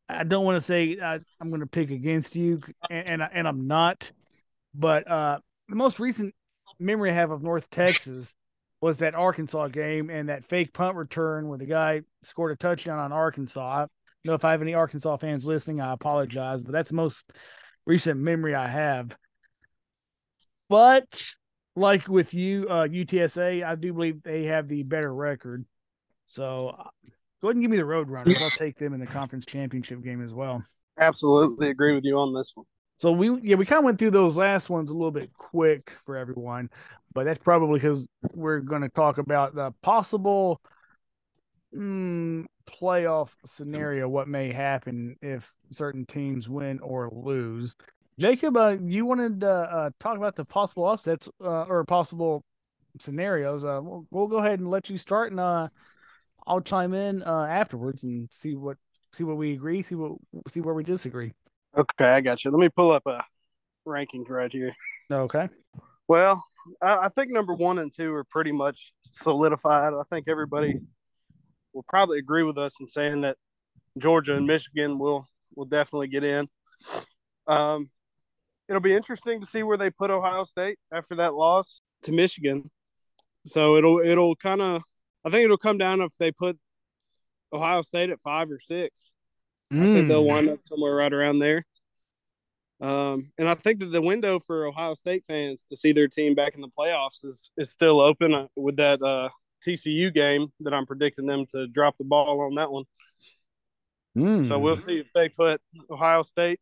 [0.08, 3.48] I don't want to say I, am going to pick against you, and and, and
[3.48, 4.10] I'm not.
[4.74, 6.34] But uh, the most recent
[6.78, 8.34] memory I have of North Texas
[8.82, 12.98] was that Arkansas game and that fake punt return where the guy scored a touchdown
[12.98, 13.86] on Arkansas
[14.24, 16.94] I don't know if I have any Arkansas fans listening, I apologize, but that's the
[16.94, 17.28] most
[17.86, 19.16] recent memory I have.
[20.68, 21.24] But
[21.74, 25.64] like with you, uh, UTSA, I do believe they have the better record.
[26.26, 26.84] So uh,
[27.40, 28.40] go ahead and give me the Roadrunners.
[28.40, 30.62] I'll take them in the conference championship game as well.
[30.98, 32.66] Absolutely agree with you on this one.
[32.98, 35.92] So we yeah we kind of went through those last ones a little bit quick
[36.04, 36.70] for everyone,
[37.14, 40.60] but that's probably because we're going to talk about the possible
[41.74, 47.76] mm, playoff scenario, what may happen if certain teams win or lose.
[48.18, 52.44] Jacob, uh, you wanted to uh, talk about the possible offsets uh, or possible
[53.00, 53.64] scenarios.
[53.64, 55.68] Uh, we'll, we'll, go ahead and let you start, and uh,
[56.46, 58.76] I'll chime in uh, afterwards and see what
[59.12, 60.12] see what we agree, see what
[60.48, 61.32] see where we disagree.
[61.76, 62.50] Okay, I got you.
[62.50, 63.24] Let me pull up a
[63.86, 64.74] rankings right here.
[65.10, 65.48] Okay.
[66.06, 66.44] Well,
[66.80, 69.94] I, I think number one and two are pretty much solidified.
[69.94, 70.78] I think everybody
[71.72, 73.36] will probably agree with us in saying that
[73.98, 76.48] Georgia and Michigan will will definitely get in.
[77.46, 77.90] Um,
[78.68, 82.64] it'll be interesting to see where they put Ohio State after that loss to Michigan.
[83.44, 84.82] So it'll it'll kind of
[85.24, 86.58] I think it'll come down if they put
[87.52, 89.12] Ohio State at five or six.
[89.72, 89.82] Mm.
[89.82, 91.64] I think they'll wind up somewhere right around there.
[92.82, 96.34] Um, and I think that the window for Ohio State fans to see their team
[96.34, 99.28] back in the playoffs is is still open uh, with that uh,
[99.64, 102.84] TCU game that I'm predicting them to drop the ball on that one.
[104.18, 104.48] Mm.
[104.48, 106.58] So we'll see if they put Ohio State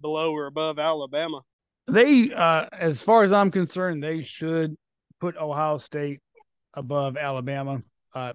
[0.00, 1.42] below or above Alabama.
[1.86, 4.76] They, uh, as far as I'm concerned, they should
[5.20, 6.20] put Ohio State
[6.74, 7.82] above Alabama.
[8.12, 8.32] Uh,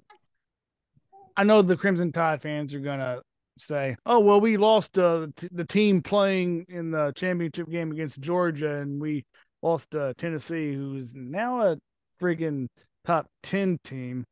[1.35, 3.21] I know the Crimson Tide fans are gonna
[3.57, 8.19] say, "Oh, well, we lost uh, t- the team playing in the championship game against
[8.19, 9.25] Georgia, and we
[9.61, 11.77] lost uh, Tennessee, who's now a
[12.21, 12.67] friggin'
[13.05, 14.25] top 10 team,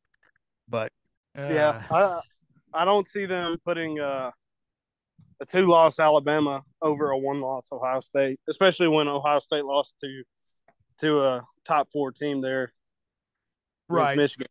[0.68, 0.92] but
[1.38, 2.20] uh, yeah, I
[2.74, 4.32] I don't see them putting uh,
[5.40, 9.96] a two loss Alabama over a one loss Ohio State, especially when Ohio State lost
[10.02, 10.24] to
[11.00, 12.74] to a top four team there.
[13.90, 14.18] Right.
[14.18, 14.48] Michigan.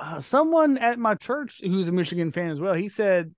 [0.00, 3.34] Uh, someone at my church who's a Michigan fan as well, he said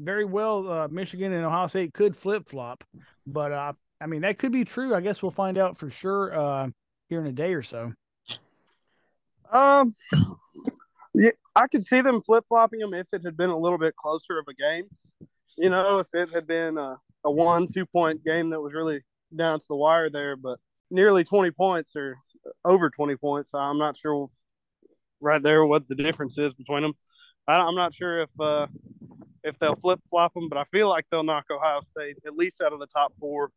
[0.00, 2.82] very well uh, Michigan and Ohio State could flip flop,
[3.24, 4.96] but uh, I mean that could be true.
[4.96, 6.68] I guess we'll find out for sure uh,
[7.08, 7.92] here in a day or so.
[9.52, 9.94] Um,
[11.14, 13.94] yeah, I could see them flip flopping them if it had been a little bit
[13.94, 14.88] closer of a game.
[15.56, 19.02] You know, if it had been a, a one, two point game that was really
[19.36, 20.58] down to the wire there, but
[20.90, 22.16] nearly 20 points or
[22.64, 23.54] over 20 points.
[23.54, 24.28] I'm not sure
[25.22, 26.92] right there what the difference is between them.
[27.48, 28.66] I, am not sure if uh,
[29.42, 32.60] if they'll flip flop them, but I feel like they'll knock Ohio State at least
[32.60, 33.50] out of the top four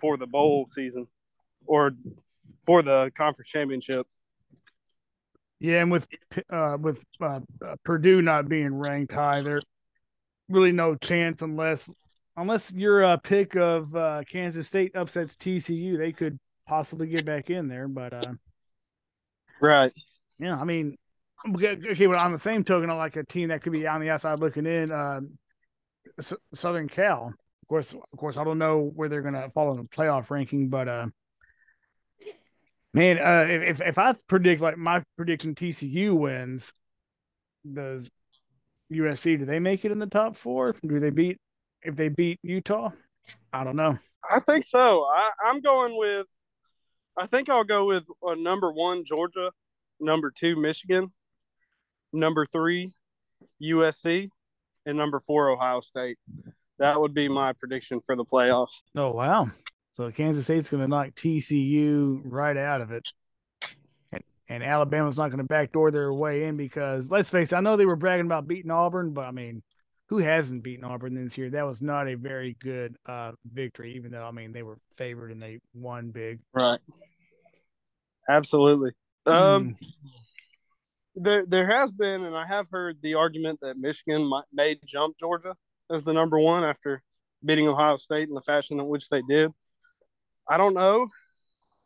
[0.00, 1.06] for the bowl season
[1.66, 1.92] or
[2.64, 4.06] for the conference championship.
[5.60, 6.06] Yeah, and with
[6.50, 7.40] uh, with uh,
[7.84, 9.64] Purdue not being ranked high, there's
[10.48, 11.90] really no chance unless
[12.36, 17.50] unless your uh, pick of uh, Kansas State upsets TCU, they could possibly get back
[17.50, 17.88] in there.
[17.88, 18.32] But uh,
[19.60, 19.92] right,
[20.38, 20.96] yeah, I mean,
[21.46, 24.40] okay, but on the same token, like a team that could be on the outside
[24.40, 24.90] looking in.
[24.90, 25.20] Uh,
[26.18, 29.72] S- Southern Cal, of course, of course, I don't know where they're going to fall
[29.72, 31.06] in the playoff ranking, but uh,
[32.92, 36.72] man, uh, if if I predict like my prediction, TCU wins.
[37.70, 38.10] Does
[38.92, 40.76] USC do they make it in the top four?
[40.86, 41.38] Do they beat
[41.82, 42.90] if they beat Utah?
[43.52, 43.98] I don't know.
[44.30, 45.04] I think so.
[45.04, 46.26] I, I'm going with.
[47.16, 49.50] I think I'll go with uh, number one Georgia,
[50.00, 51.12] number two Michigan,
[52.14, 52.92] number three
[53.62, 54.28] USC,
[54.86, 56.18] and number four Ohio State.
[56.78, 58.82] That would be my prediction for the playoffs.
[58.96, 59.48] Oh wow!
[59.92, 63.08] So Kansas State's going to knock TCU right out of it.
[64.12, 67.60] And, and Alabama's not going to backdoor their way in because let's face it, I
[67.60, 69.62] know they were bragging about beating Auburn, but I mean,
[70.08, 71.50] who hasn't beaten Auburn this year?
[71.50, 75.30] That was not a very good uh, victory, even though I mean they were favored
[75.30, 76.40] and they won big.
[76.52, 76.80] Right.
[78.28, 78.92] Absolutely.
[79.26, 79.86] Um, mm.
[81.14, 85.18] There there has been, and I have heard the argument that Michigan might, may jump
[85.18, 85.54] Georgia
[85.90, 87.02] as the number one after
[87.44, 89.52] beating Ohio State in the fashion in which they did.
[90.48, 91.08] I don't know.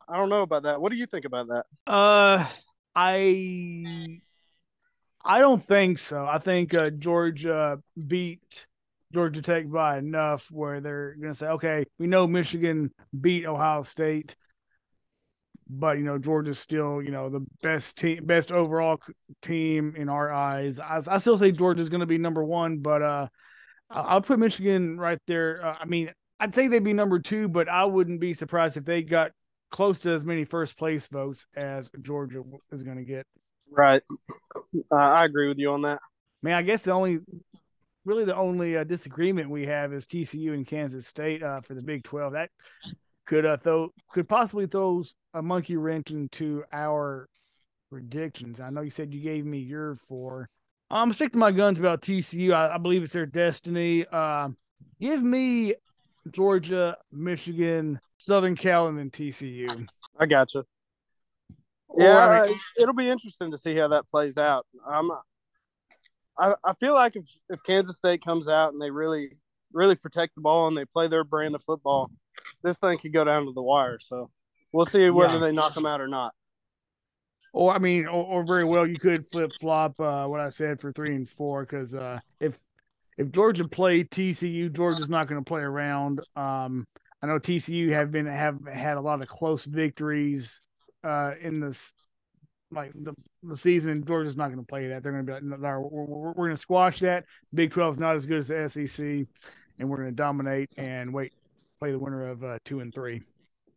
[0.07, 0.81] I don't know about that.
[0.81, 1.65] What do you think about that?
[1.85, 2.45] Uh,
[2.95, 4.21] I
[5.23, 6.25] I don't think so.
[6.25, 8.65] I think uh, Georgia beat
[9.13, 13.83] Georgia Tech by enough where they're going to say, okay, we know Michigan beat Ohio
[13.83, 14.35] State,
[15.69, 18.99] but you know Georgia's still you know the best team, best overall
[19.41, 20.79] team in our eyes.
[20.79, 23.27] I, I still say Georgia's going to be number one, but uh,
[23.89, 25.65] I'll put Michigan right there.
[25.65, 28.85] Uh, I mean, I'd say they'd be number two, but I wouldn't be surprised if
[28.85, 29.31] they got
[29.71, 33.25] close to as many first place votes as Georgia is going to get.
[33.71, 34.01] Right.
[34.91, 35.99] Uh, I agree with you on that.
[36.41, 37.19] Man, I guess the only,
[38.05, 41.81] really the only uh, disagreement we have is TCU and Kansas State uh, for the
[41.81, 42.33] Big Twelve.
[42.33, 42.49] That
[43.29, 45.03] could uh, throw could possibly throw
[45.35, 47.29] a monkey wrench into our
[47.91, 48.59] predictions.
[48.59, 50.49] I know you said you gave me your four.
[50.89, 52.53] I'm sticking my guns about TCU.
[52.53, 54.03] I, I believe it's their destiny.
[54.11, 54.49] Uh,
[54.99, 55.75] give me
[56.31, 59.87] Georgia, Michigan, Southern Cal, and then TCU.
[60.19, 60.65] I gotcha.
[61.95, 64.65] Yeah, I mean, it'll be interesting to see how that plays out.
[64.87, 65.11] I'm,
[66.37, 69.37] I, I feel like if, if Kansas State comes out and they really,
[69.73, 72.11] really protect the ball and they play their brand of football,
[72.63, 73.99] this thing could go down to the wire.
[73.99, 74.29] So
[74.71, 75.39] we'll see whether yeah.
[75.39, 76.33] they knock them out or not.
[77.53, 80.79] Or I mean, or, or very well, you could flip flop uh, what I said
[80.79, 82.57] for three and four because uh, if
[83.17, 86.21] if Georgia played TCU, Georgia's not going to play around.
[86.35, 86.85] Um,
[87.21, 90.61] I know TCU have been have had a lot of close victories
[91.03, 91.91] uh, in this
[92.71, 94.05] like the, the season.
[94.05, 95.03] Georgia's not going to play that.
[95.03, 97.25] They're going to be like, no, we're, we're, we're going to squash that.
[97.53, 99.27] Big 12 is not as good as the SEC,
[99.79, 101.33] and we're going to dominate and wait
[101.79, 103.23] play the winner of uh, two and three.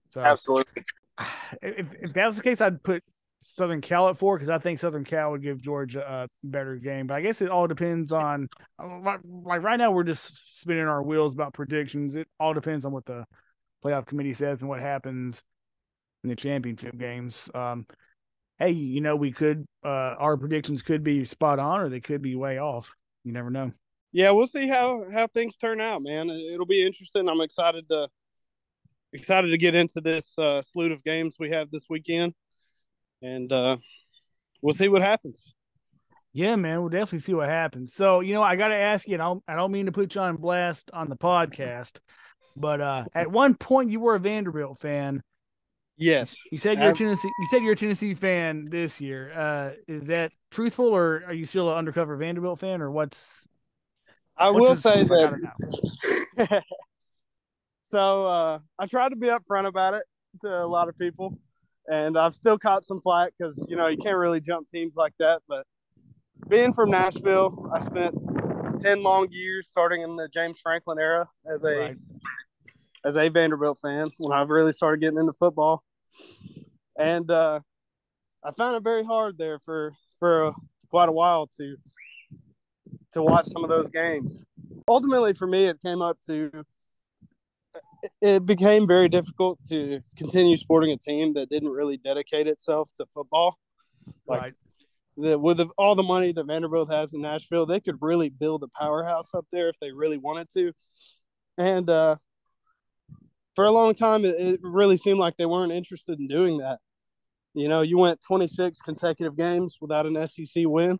[0.09, 0.83] So absolutely.
[1.61, 3.05] If, if that was the case, I'd put
[3.41, 7.07] Southern Cal at four because I think Southern Cal would give Georgia a better game.
[7.07, 8.49] But I guess it all depends on
[8.81, 12.17] like right now we're just spinning our wheels about predictions.
[12.17, 13.27] It all depends on what the
[13.85, 15.43] playoff committee says and what happens
[16.25, 17.51] in the championship games.
[17.55, 17.87] Um,
[18.59, 22.23] hey, you know we could uh, our predictions could be spot on or they could
[22.23, 22.93] be way off.
[23.25, 23.73] You never know.
[24.13, 26.29] Yeah, we'll see how how things turn out, man.
[26.31, 27.29] It'll be interesting.
[27.29, 28.09] I'm excited to
[29.13, 32.35] excited to get into this uh, slew of games we have this weekend
[33.23, 33.77] and uh,
[34.61, 35.53] we'll see what happens.
[36.35, 37.95] Yeah, man, we'll definitely see what happens.
[37.95, 39.93] So, you know, I got to ask you, and I don't, I don't mean to
[39.93, 41.99] put you on blast on the podcast,
[42.57, 45.23] but uh, at one point you were a Vanderbilt fan.
[45.99, 47.29] Yes, you said you're a Tennessee.
[47.29, 49.31] You said you're a Tennessee fan this year.
[49.33, 53.47] Uh, is that truthful, or are you still an undercover Vanderbilt fan, or what's?
[54.37, 56.65] I what's will say that.
[57.83, 60.05] so uh, I tried to be upfront about it
[60.43, 61.39] to a lot of people
[61.89, 65.15] and I've still caught some flack because you know you can't really jump teams like
[65.19, 65.43] that.
[65.49, 65.67] But
[66.49, 68.15] being from Nashville, I spent
[68.81, 71.97] ten long years starting in the James Franklin era as a right.
[73.05, 75.83] as a Vanderbilt fan when I really started getting into football,
[76.99, 77.61] and uh,
[78.45, 80.53] I found it very hard there for for
[80.89, 81.77] quite a while to
[83.13, 84.45] to watch some of those games.
[84.89, 86.65] Ultimately, for me, it came up to
[88.21, 93.07] it became very difficult to continue supporting a team that didn't really dedicate itself to
[93.07, 93.59] football.
[94.27, 94.53] Like right.
[95.17, 98.65] the, with the, all the money that Vanderbilt has in Nashville, they could really build
[98.65, 100.73] a powerhouse up there if they really wanted to.
[101.59, 102.17] And uh,
[103.55, 106.81] for a long time, it, it really seemed like they weren't interested in doing that.
[107.55, 110.99] You know, you went 26 consecutive games without an SEC win.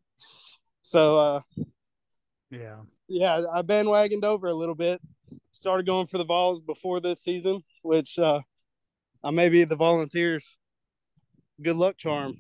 [0.83, 1.41] So, uh,
[2.53, 2.77] yeah,
[3.09, 5.01] yeah, I bandwagoned over a little bit.
[5.53, 8.41] Started going for the Vols before this season, which uh,
[9.25, 10.59] I may be the Volunteers'
[11.63, 12.35] good luck charm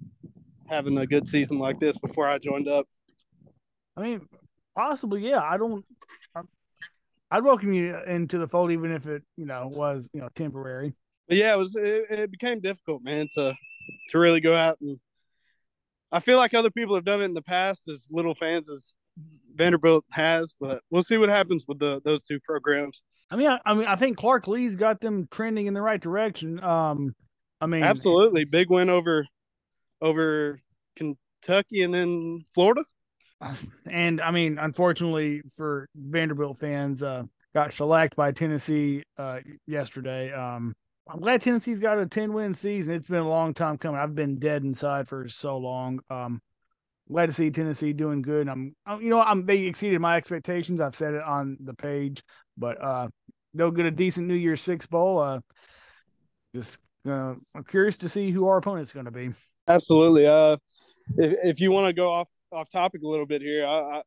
[0.68, 2.86] having a good season like this before I joined up.
[3.96, 4.28] I mean,
[4.76, 5.40] possibly, yeah.
[5.40, 5.84] I don't.
[7.30, 10.94] I'd welcome you into the fold, even if it, you know, was you know temporary.
[11.26, 11.74] But yeah, it was.
[11.74, 13.54] It, it became difficult, man, to
[14.10, 14.98] to really go out and.
[16.14, 18.92] I feel like other people have done it in the past, as little fans as
[19.54, 23.02] Vanderbilt has, but we'll see what happens with the those two programs.
[23.30, 26.00] I mean, I, I mean, I think Clark Lea's got them trending in the right
[26.00, 26.62] direction.
[26.62, 27.14] Um,
[27.60, 29.26] I mean, absolutely, big win over
[30.00, 30.60] over
[30.96, 32.82] Kentucky and then Florida.
[33.90, 40.32] And I mean, unfortunately for Vanderbilt fans, uh, got shellacked by Tennessee uh, yesterday.
[40.32, 40.74] Um,
[41.08, 42.94] I'm glad Tennessee's got a 10 win season.
[42.94, 44.00] It's been a long time coming.
[44.00, 46.00] I've been dead inside for so long.
[46.08, 46.40] Um,
[47.10, 48.48] glad to see Tennessee doing good.
[48.48, 50.80] I'm, you know, I'm they exceeded my expectations.
[50.80, 52.22] I've said it on the page,
[52.56, 53.08] but uh,
[53.54, 55.18] they'll get a decent New Year's Six bowl.
[55.18, 55.40] Uh,
[56.54, 59.30] just uh, I'm curious to see who our opponent's going to be.
[59.68, 60.26] Absolutely.
[60.26, 60.56] Uh,
[61.16, 64.02] if if you want to go off off topic a little bit here, I, I,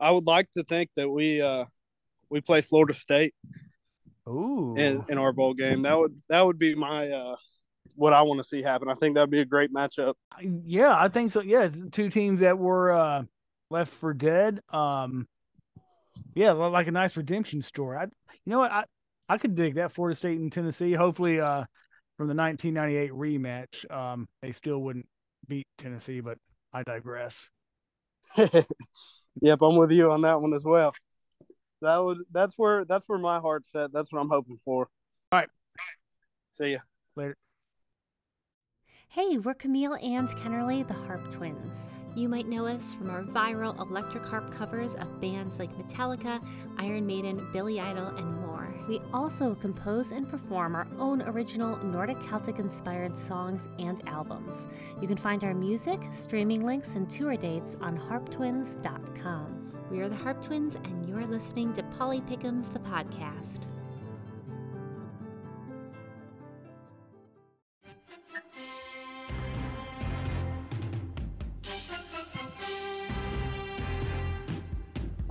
[0.00, 1.64] I would like to think that we uh
[2.30, 3.34] we play Florida State.
[4.28, 4.74] Ooh.
[4.76, 7.36] In in our bowl game, that would that would be my uh
[7.94, 8.88] what I want to see happen.
[8.88, 10.14] I think that'd be a great matchup.
[10.40, 11.40] Yeah, I think so.
[11.40, 13.22] Yeah, it's two teams that were uh
[13.70, 14.60] left for dead.
[14.70, 15.28] Um,
[16.34, 17.98] yeah, like a nice redemption story.
[17.98, 18.10] I, you
[18.46, 18.84] know what, I
[19.28, 20.92] I could dig that Florida State and Tennessee.
[20.92, 21.64] Hopefully, uh,
[22.16, 25.06] from the 1998 rematch, um, they still wouldn't
[25.48, 26.38] beat Tennessee, but
[26.72, 27.48] I digress.
[28.36, 30.94] yep, I'm with you on that one as well.
[31.82, 33.92] That would that's where that's where my heart's set.
[33.92, 34.88] That's what I'm hoping for.
[35.32, 35.48] All right.
[36.52, 36.78] See ya.
[37.16, 37.36] Later.
[39.14, 41.94] Hey, we're Camille and Kennerly, the Harp Twins.
[42.16, 46.44] You might know us from our viral electric harp covers of bands like Metallica,
[46.78, 48.74] Iron Maiden, Billy Idol, and more.
[48.88, 54.66] We also compose and perform our own original Nordic Celtic inspired songs and albums.
[55.00, 59.68] You can find our music, streaming links, and tour dates on harptwins.com.
[59.92, 63.68] We are the Harp Twins, and you're listening to Polly Pickums, the podcast.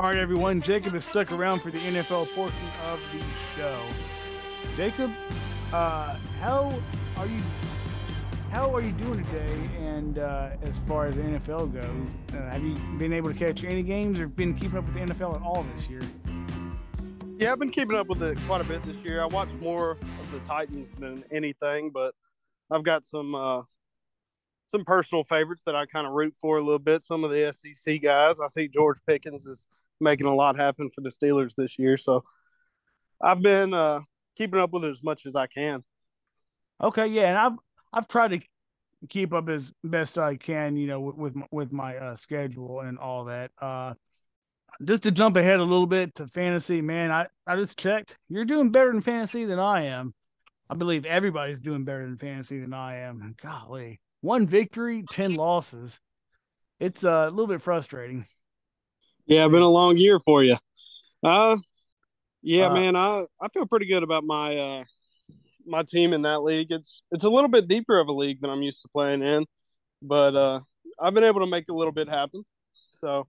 [0.04, 0.60] All right, everyone.
[0.60, 3.24] Jacob is stuck around for the NFL portion of the
[3.56, 3.80] show.
[4.76, 5.10] Jacob,
[5.72, 6.78] uh, how
[7.16, 7.42] are you?
[8.52, 9.58] How are you doing today?
[9.80, 13.64] And uh, as far as the NFL goes, uh, have you been able to catch
[13.64, 16.02] any games or been keeping up with the NFL at all this year?
[17.38, 19.22] Yeah, I've been keeping up with it quite a bit this year.
[19.22, 22.14] I watched more of the Titans than anything, but
[22.70, 23.62] I've got some uh,
[24.68, 27.04] some personal favorites that I kind of root for a little bit.
[27.04, 28.42] Some of the SEC guys.
[28.42, 29.66] I see George Pickens is
[30.00, 31.98] making a lot happen for the Steelers this year.
[31.98, 32.22] So
[33.22, 34.02] I've been uh,
[34.38, 35.84] keeping up with it as much as I can.
[36.82, 37.60] Okay, yeah, and I've
[37.94, 38.40] I've tried to
[39.10, 42.82] keep up as best I can, you know, with with my, with my uh, schedule
[42.82, 43.52] and all that.
[43.62, 43.94] Uh,
[44.84, 48.18] just to jump ahead a little bit to fantasy, man, I I just checked.
[48.30, 50.14] You're doing better in fantasy than I am.
[50.70, 53.36] I believe everybody's doing better in fantasy than I am.
[53.42, 56.00] Golly, one victory, ten losses.
[56.80, 58.26] It's uh, a little bit frustrating.
[59.26, 60.58] Yeah, been a long year for you.
[61.24, 61.58] Uh
[62.42, 64.84] yeah, uh, man, I I feel pretty good about my uh
[65.66, 66.72] my team in that league.
[66.72, 69.46] It's it's a little bit deeper of a league than I'm used to playing in,
[70.02, 70.60] but uh
[71.00, 72.44] I've been able to make a little bit happen.
[72.92, 73.28] So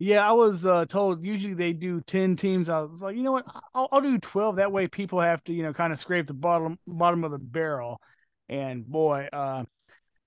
[0.00, 2.68] yeah, I was uh, told usually they do ten teams.
[2.68, 4.56] I was like, you know what, I'll, I'll do twelve.
[4.56, 7.38] That way, people have to, you know, kind of scrape the bottom bottom of the
[7.38, 8.00] barrel.
[8.48, 9.64] And boy, uh,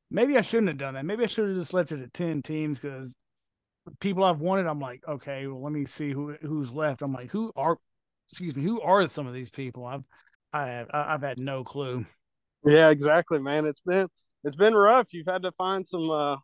[0.09, 1.05] maybe I shouldn't have done that.
[1.05, 3.15] Maybe I should have just left it at ten teams because
[3.99, 7.01] people I've wanted, I'm like, okay, well, let me see who who's left.
[7.01, 7.77] I'm like, who are,
[8.29, 9.85] excuse me, who are some of these people?
[9.85, 10.03] I've
[10.53, 12.05] I have I've had no clue.
[12.63, 13.65] Yeah, exactly, man.
[13.65, 14.07] It's been
[14.43, 15.13] it's been rough.
[15.13, 16.37] You've had to find some uh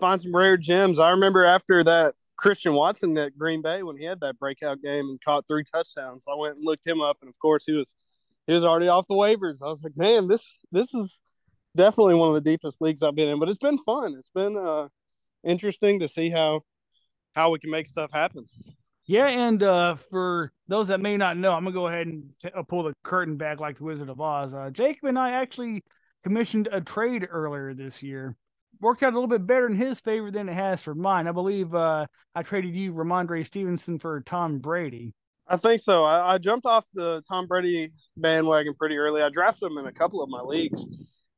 [0.00, 0.98] find some rare gems.
[0.98, 5.08] I remember after that Christian Watson at Green Bay when he had that breakout game
[5.08, 6.24] and caught three touchdowns.
[6.28, 7.94] I went and looked him up, and of course he was
[8.46, 9.62] he was already off the waivers.
[9.62, 11.20] I was like, man, this this is
[11.76, 13.38] definitely one of the deepest leagues I've been in.
[13.38, 14.14] But it's been fun.
[14.18, 14.88] It's been uh
[15.44, 16.62] interesting to see how
[17.34, 18.46] how we can make stuff happen.
[19.06, 22.50] Yeah, and uh, for those that may not know, I'm gonna go ahead and t-
[22.56, 24.54] uh, pull the curtain back like the Wizard of Oz.
[24.54, 25.82] Uh, Jacob and I actually
[26.22, 28.36] commissioned a trade earlier this year.
[28.80, 31.28] Worked out a little bit better in his favor than it has for mine.
[31.28, 35.14] I believe uh, I traded you Rhamondre Stevenson for Tom Brady.
[35.46, 36.04] I think so.
[36.04, 39.20] I, I, jumped off the Tom Brady bandwagon pretty early.
[39.20, 40.88] I drafted him in a couple of my leagues,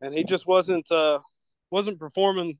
[0.00, 1.18] and he just wasn't uh,
[1.72, 2.56] wasn't performing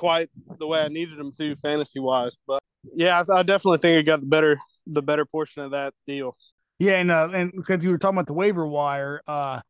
[0.00, 2.36] quite the way I needed him to fantasy wise.
[2.46, 2.62] But
[2.94, 6.36] yeah, I, I definitely think he got the better the better portion of that deal.
[6.78, 9.60] Yeah, and uh, and because you were talking about the waiver wire, uh,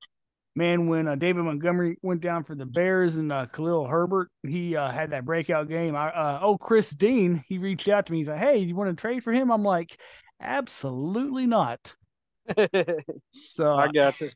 [0.55, 4.77] man, when uh, David Montgomery went down for the Bears and uh, Khalil Herbert, he
[4.77, 5.97] uh, had that breakout game.
[5.97, 8.19] I, uh, oh, Chris Dean, he reached out to me.
[8.19, 10.01] He's like, "Hey, you want to trade for him?" I'm like,
[10.41, 11.97] "Absolutely not."
[13.51, 14.31] so I got you.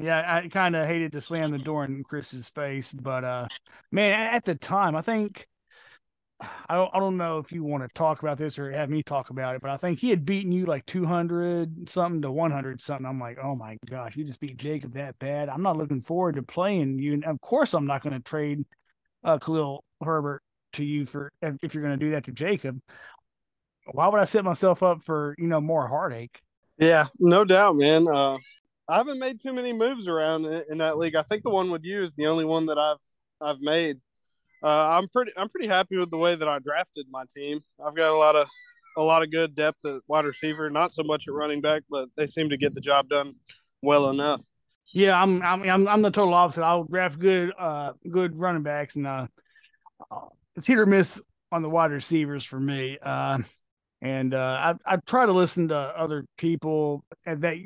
[0.00, 3.48] Yeah, I kind of hated to slam the door in Chris's face, but uh,
[3.92, 5.46] man, at the time, I think
[6.40, 9.02] I don't I don't know if you want to talk about this or have me
[9.02, 12.30] talk about it, but I think he had beaten you like two hundred something to
[12.30, 13.04] one hundred something.
[13.06, 15.48] I'm like, oh my gosh, you just beat Jacob that bad.
[15.48, 17.12] I'm not looking forward to playing you.
[17.12, 18.64] And of course, I'm not going to trade
[19.22, 20.42] uh, Khalil Herbert
[20.74, 22.80] to you for if you're going to do that to Jacob.
[23.92, 26.40] Why would I set myself up for you know more heartache?
[26.78, 28.08] Yeah, no doubt, man.
[28.08, 28.38] Uh,
[28.90, 31.14] I haven't made too many moves around in, that league.
[31.14, 32.96] I think the one with you is the only one that I've
[33.40, 33.98] I've made.
[34.64, 37.60] Uh, I'm pretty I'm pretty happy with the way that I drafted my team.
[37.84, 38.48] I've got a lot of
[38.96, 42.08] a lot of good depth at wide receiver, not so much at running back, but
[42.16, 43.36] they seem to get the job done
[43.80, 44.42] well enough.
[44.92, 46.64] Yeah, I'm I'm I'm the total opposite.
[46.64, 49.28] I'll draft good uh good running backs and uh
[50.56, 51.20] it's hit or miss
[51.52, 52.98] on the wide receivers for me.
[53.00, 53.38] Uh
[54.02, 57.56] and uh I I try to listen to other people that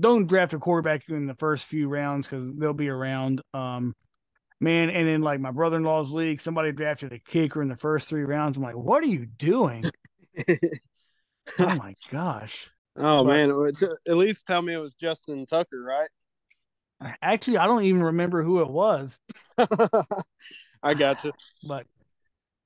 [0.00, 3.42] don't draft a quarterback in the first few rounds because they'll be around.
[3.54, 3.94] Um,
[4.60, 7.76] man, and in like my brother in law's league, somebody drafted a kicker in the
[7.76, 8.56] first three rounds.
[8.56, 9.84] I'm like, what are you doing?
[11.58, 12.70] oh my gosh.
[12.96, 13.74] Oh but, man,
[14.08, 16.08] at least tell me it was Justin Tucker, right?
[17.22, 19.20] Actually, I don't even remember who it was.
[20.82, 21.32] I got you.
[21.66, 21.86] But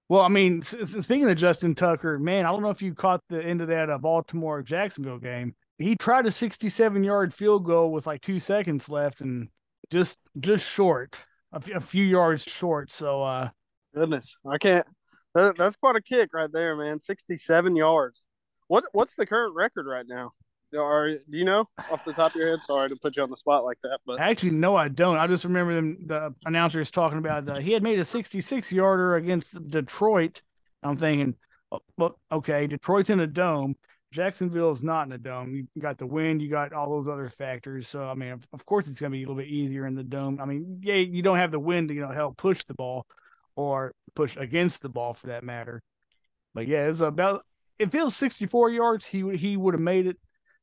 [0.09, 3.43] well, I mean, speaking of Justin Tucker, man, I don't know if you caught the
[3.43, 8.07] end of that uh, Baltimore Jacksonville game he tried a 67 yard field goal with
[8.07, 9.49] like two seconds left and
[9.91, 12.93] just just short a, f- a few yards short.
[12.93, 13.51] So uh
[13.95, 14.87] goodness i can't
[15.35, 18.27] that, that's quite a kick right there man 67 yards.
[18.69, 20.31] What what's the current record right now?
[20.75, 22.61] Or do you know off the top of your head?
[22.61, 25.19] Sorry to put you on the spot like that but actually no i don't.
[25.19, 29.17] I just remember them the announcers talking about the, he had made a 66 yarder
[29.17, 30.43] against detroit.
[30.83, 31.35] I'm thinking
[31.71, 33.77] oh, well, okay detroit's in a dome
[34.13, 35.55] Jacksonville is not in a dome.
[35.55, 37.89] You got the wind, you got all those other factors.
[37.89, 39.95] So I mean, of, of course, it's going to be a little bit easier in
[39.95, 40.39] the dome.
[40.41, 43.07] I mean, yeah, you don't have the wind to you know help push the ball
[43.57, 45.83] or push against the ball for that matter.
[46.55, 47.45] But yeah, it's about
[47.79, 49.07] it feels 64 yards.
[49.07, 50.19] He he would have made it.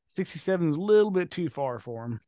[0.06, 2.20] 67 is a little bit too far for him.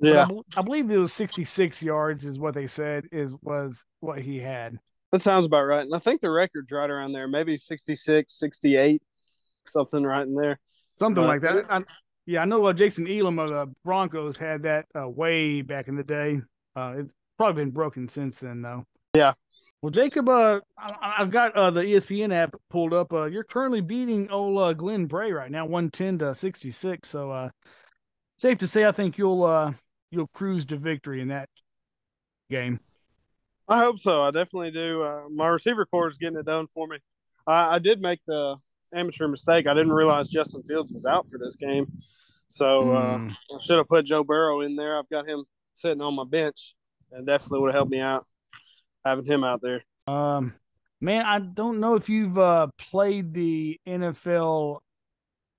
[0.00, 4.20] Yeah, I, I, believe it was 66 yards is what they said is was what
[4.20, 4.78] he had.
[5.12, 5.84] That sounds about right.
[5.84, 9.02] And I think the record's right around there, maybe 66, 68
[9.68, 10.58] something right in there.
[10.96, 11.70] Something like that.
[11.70, 11.82] I,
[12.24, 15.96] yeah, I know uh, Jason Elam of the Broncos had that uh, way back in
[15.96, 16.40] the day.
[16.74, 18.84] Uh, it's probably been broken since then, though.
[19.14, 19.34] Yeah.
[19.82, 23.12] Well, Jacob, uh, I, have got uh, the ESPN app pulled up.
[23.12, 27.10] Uh, you're currently beating old uh, Glenn Bray right now, one ten to sixty six.
[27.10, 27.50] So, uh,
[28.38, 29.72] safe to say, I think you'll uh,
[30.10, 31.48] you'll cruise to victory in that
[32.50, 32.80] game.
[33.68, 34.22] I hope so.
[34.22, 35.02] I definitely do.
[35.02, 36.98] Uh, my receiver core is getting it done for me.
[37.46, 38.56] I, I did make the
[38.94, 39.66] amateur mistake.
[39.66, 41.86] I didn't realize Justin Fields was out for this game,
[42.48, 43.30] so mm.
[43.30, 44.98] uh, I should have put Joe Burrow in there.
[44.98, 46.74] I've got him sitting on my bench,
[47.12, 48.24] and definitely would have helped me out
[49.04, 49.82] having him out there.
[50.08, 50.54] Um,
[51.00, 54.80] man, I don't know if you've uh, played the NFL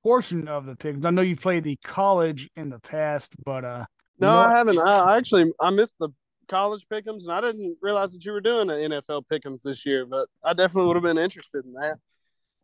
[0.04, 1.04] portion of the picks.
[1.06, 3.86] I know you've played the college in the past, but uh,
[4.20, 4.80] no, know- I haven't.
[4.80, 6.10] I actually I missed the
[6.48, 10.06] college pickums, and I didn't realize that you were doing an NFL pickums this year.
[10.06, 11.98] But I definitely would have been interested in that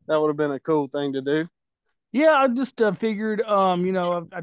[0.08, 1.48] that would have been a cool thing to do.
[2.12, 4.42] Yeah, I just uh, figured, um, you know, I, I,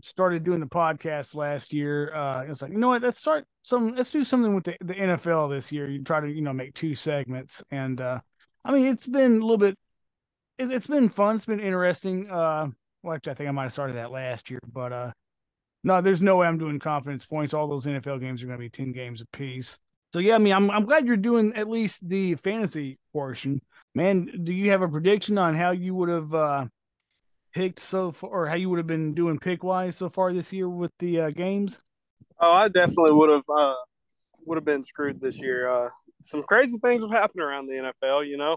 [0.00, 2.12] started doing the podcast last year.
[2.12, 3.02] Uh, it's like, you know what?
[3.02, 3.94] Let's start some.
[3.94, 5.88] Let's do something with the, the NFL this year.
[5.88, 8.20] You try to, you know, make two segments, and uh,
[8.64, 9.78] I mean, it's been a little bit.
[10.58, 11.36] It, has been fun.
[11.36, 12.30] It's been interesting.
[12.30, 12.68] Uh,
[13.02, 15.12] well, actually, I think I might have started that last year, but uh,
[15.84, 17.54] no, there's no way I'm doing confidence points.
[17.54, 19.78] All those NFL games are going to be ten games apiece.
[20.12, 23.60] So yeah, I mean, I'm I'm glad you're doing at least the fantasy portion
[23.94, 26.66] man, do you have a prediction on how you would have uh,
[27.54, 30.52] picked so far, or how you would have been doing pick wise so far this
[30.52, 31.78] year with the uh, games?
[32.40, 33.74] Oh, I definitely would have uh,
[34.46, 35.70] would have been screwed this year.
[35.70, 35.88] Uh,
[36.22, 38.26] some crazy things have happened around the NFL.
[38.26, 38.56] You know,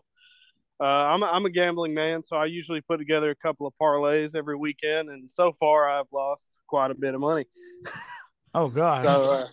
[0.79, 3.73] uh, I'm a, I'm a gambling man, so I usually put together a couple of
[3.81, 7.45] parlays every weekend, and so far I've lost quite a bit of money.
[8.53, 9.03] oh God!
[9.03, 9.47] so uh,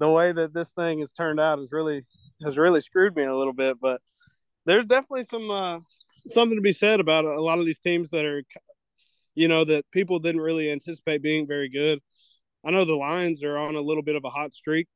[0.00, 2.02] the way that this thing has turned out has really
[2.42, 4.00] has really screwed me a little bit, but
[4.68, 5.80] there's definitely some uh,
[6.26, 8.42] something to be said about a lot of these teams that are,
[9.34, 12.00] you know, that people didn't really anticipate being very good.
[12.64, 14.86] I know the Lions are on a little bit of a hot streak.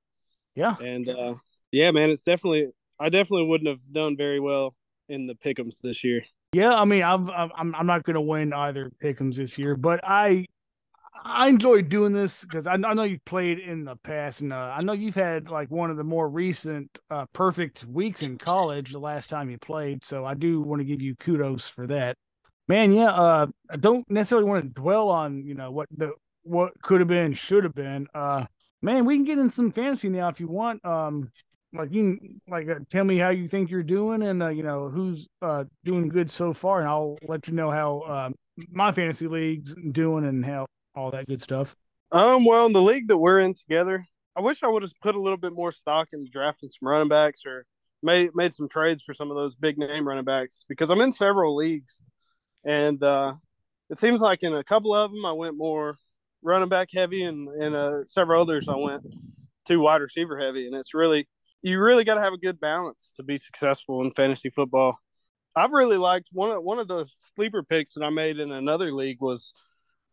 [0.54, 0.76] Yeah.
[0.78, 1.34] And uh,
[1.70, 2.68] yeah, man, it's definitely
[3.00, 4.74] I definitely wouldn't have done very well
[5.08, 6.22] in the pickums this year.
[6.52, 10.00] Yeah, I mean, I've, I'm I'm not going to win either pickums this year, but
[10.04, 10.44] I
[11.24, 14.72] I enjoy doing this because I, I, know you've played in the past, and uh,
[14.76, 18.92] I know you've had like one of the more recent uh, perfect weeks in college
[18.92, 20.04] the last time you played.
[20.04, 22.16] So I do want to give you kudos for that,
[22.66, 22.92] man.
[22.92, 27.00] Yeah, uh, I don't necessarily want to dwell on you know what the what could
[27.00, 28.06] have been, should have been.
[28.14, 28.46] Uh,
[28.80, 30.84] man, we can get in some fantasy now if you want.
[30.84, 31.30] Um,
[31.74, 34.62] like you can, like uh, tell me how you think you're doing, and uh, you
[34.62, 35.28] know who's
[35.84, 38.32] doing good so far, and I'll let you know how
[38.70, 41.74] my fantasy league's doing and how all that good stuff.
[42.10, 44.04] Um, well, in the league that we're in together,
[44.36, 47.08] I wish I would have put a little bit more stock in drafting some running
[47.08, 47.66] backs or
[48.02, 51.12] made made some trades for some of those big name running backs because I'm in
[51.12, 52.00] several leagues,
[52.64, 53.34] and uh,
[53.90, 55.96] it seems like in a couple of them I went more
[56.42, 59.02] running back heavy, and in uh, several others I went
[59.66, 61.28] too wide receiver heavy, and it's really
[61.62, 64.98] you really got to have a good balance to be successful in fantasy football.
[65.54, 68.92] I've really liked one of one of the sleeper picks that I made in another
[68.92, 69.54] league was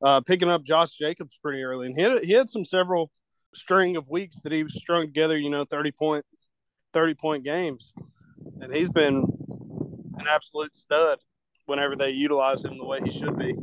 [0.01, 3.11] uh, picking up Josh Jacobs pretty early, and he had, he had some several
[3.53, 5.37] string of weeks that he was strung together.
[5.37, 6.25] You know, thirty point,
[6.93, 7.93] thirty point games,
[8.61, 9.23] and he's been
[10.17, 11.19] an absolute stud
[11.65, 13.55] whenever they utilize him the way he should be.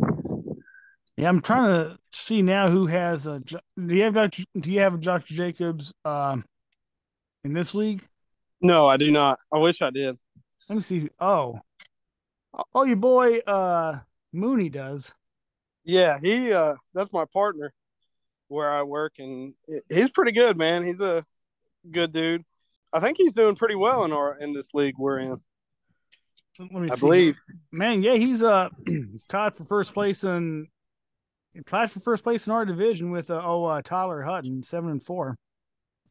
[1.16, 3.41] Yeah, I'm trying to see now who has a.
[3.41, 4.45] Do you have Dr.
[4.59, 6.37] Do you have Josh Jacobs uh,
[7.43, 8.07] in this league?
[8.61, 9.39] No, I do not.
[9.53, 10.16] I wish I did.
[10.68, 11.09] Let me see.
[11.20, 11.61] Oh,
[12.74, 14.01] oh, your boy uh,
[14.32, 15.12] Mooney does.
[15.87, 17.72] Yeah, he uh that's my partner
[18.49, 19.55] where I work and
[19.89, 20.84] he's pretty good, man.
[20.84, 21.24] He's a
[21.91, 22.43] good dude.
[22.93, 25.41] I think he's doing pretty well in our in this league we're in.
[26.59, 27.01] Let me I see.
[27.01, 27.39] believe.
[27.70, 30.66] Man, yeah, he's uh he's tied for first place in
[31.66, 35.03] tied for first place in our division with uh, oh uh, Tyler Hutton, seven and
[35.03, 35.39] four.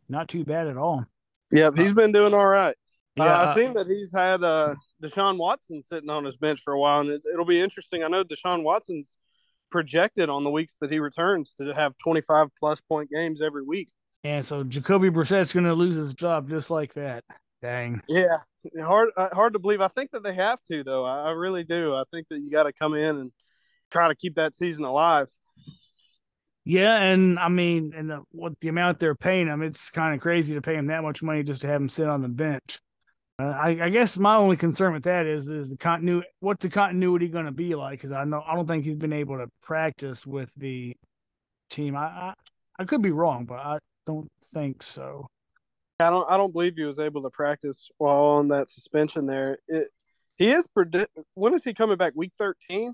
[0.07, 1.05] Not too bad at all.
[1.51, 2.75] Yep, he's been doing all right.
[3.17, 6.73] Yeah, uh, I've seen that he's had uh, Deshaun Watson sitting on his bench for
[6.73, 8.03] a while, and it, it'll be interesting.
[8.03, 9.17] I know Deshaun Watson's
[9.75, 13.89] projected on the weeks that he returns to have 25 plus point games every week.
[14.23, 17.25] And so Jacoby Brissett's going to lose his job just like that.
[17.61, 18.01] Dang.
[18.07, 18.37] Yeah,
[18.79, 19.81] hard uh, hard to believe.
[19.81, 21.03] I think that they have to though.
[21.03, 21.93] I, I really do.
[21.93, 23.31] I think that you got to come in and
[23.91, 25.27] try to keep that season alive.
[26.63, 30.21] Yeah, and I mean, and the, what the amount they're paying him, it's kind of
[30.21, 32.79] crazy to pay him that much money just to have him sit on the bench.
[33.37, 36.27] Uh, I, I, guess my only concern with that is is the continuity.
[36.39, 37.99] What's the continuity going to be like?
[37.99, 40.95] Because I know I don't think he's been able to practice with the
[41.69, 41.97] team.
[41.97, 42.33] I, I,
[42.79, 45.27] I could be wrong, but I don't think so.
[45.99, 49.57] I don't I don't believe he was able to practice while on that suspension there.
[49.67, 49.89] It,
[50.37, 51.17] he is predict.
[51.33, 52.13] When is he coming back?
[52.15, 52.93] Week thirteen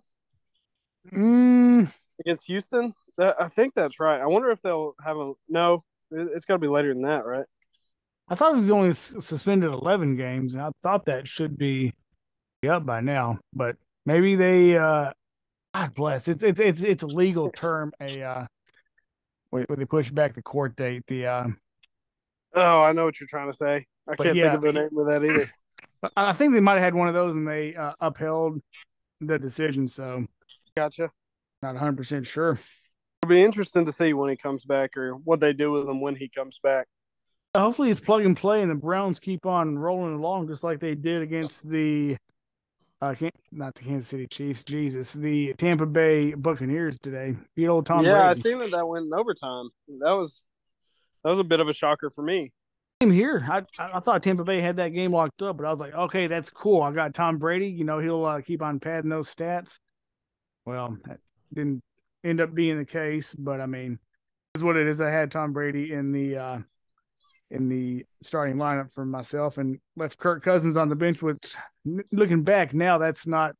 [1.11, 1.91] mm.
[2.19, 2.95] against Houston.
[3.17, 4.21] That, I think that's right.
[4.21, 5.83] I wonder if they'll have a no.
[6.09, 7.45] It's got to be later than that, right?
[8.31, 11.93] I thought he was only suspended 11 games, and I thought that should be
[12.65, 13.39] up by now.
[13.53, 13.75] But
[14.05, 15.11] maybe they, uh,
[15.75, 17.91] God bless, it's it's it's it's a legal term.
[17.99, 18.45] A uh,
[19.49, 21.47] when they push back the court date, the uh,
[22.55, 23.85] oh, I know what you're trying to say.
[24.07, 25.51] I can't yeah, think of the name of that either.
[26.15, 28.61] I think they might have had one of those, and they uh, upheld
[29.19, 29.89] the decision.
[29.89, 30.25] So,
[30.77, 31.11] gotcha.
[31.61, 32.57] Not 100 percent sure.
[33.23, 35.99] It'll be interesting to see when he comes back, or what they do with him
[35.99, 36.87] when he comes back.
[37.55, 40.95] Hopefully it's plug and play, and the Browns keep on rolling along just like they
[40.95, 42.15] did against the,
[43.01, 43.13] uh,
[43.51, 47.35] not the Kansas City Chiefs, Jesus, the Tampa Bay Buccaneers today.
[47.55, 48.39] Beat old Tom yeah, Brady.
[48.39, 49.69] I seen that that went in overtime.
[49.99, 50.43] That was
[51.23, 52.53] that was a bit of a shocker for me.
[53.01, 53.45] Same here.
[53.49, 56.27] I I thought Tampa Bay had that game locked up, but I was like, okay,
[56.27, 56.81] that's cool.
[56.81, 57.67] I got Tom Brady.
[57.67, 59.77] You know, he'll uh, keep on padding those stats.
[60.65, 61.19] Well, that
[61.53, 61.83] didn't
[62.23, 63.99] end up being the case, but I mean,
[64.55, 65.01] is what it is.
[65.01, 66.59] I had Tom Brady in the uh,
[67.51, 71.21] in the starting lineup for myself and left Kirk Cousins on the bench.
[71.21, 71.53] Which,
[72.11, 73.55] looking back now, that's not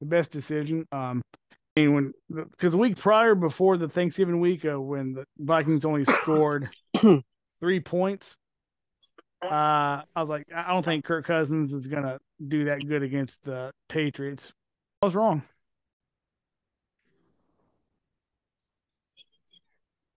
[0.00, 0.86] the best decision.
[0.90, 1.22] Um,
[1.76, 2.12] I mean, when
[2.50, 6.70] because the week prior, before the Thanksgiving week, uh, when the Vikings only scored
[7.60, 8.36] three points,
[9.42, 13.44] uh, I was like, I don't think Kirk Cousins is gonna do that good against
[13.44, 14.52] the Patriots.
[15.02, 15.42] I was wrong.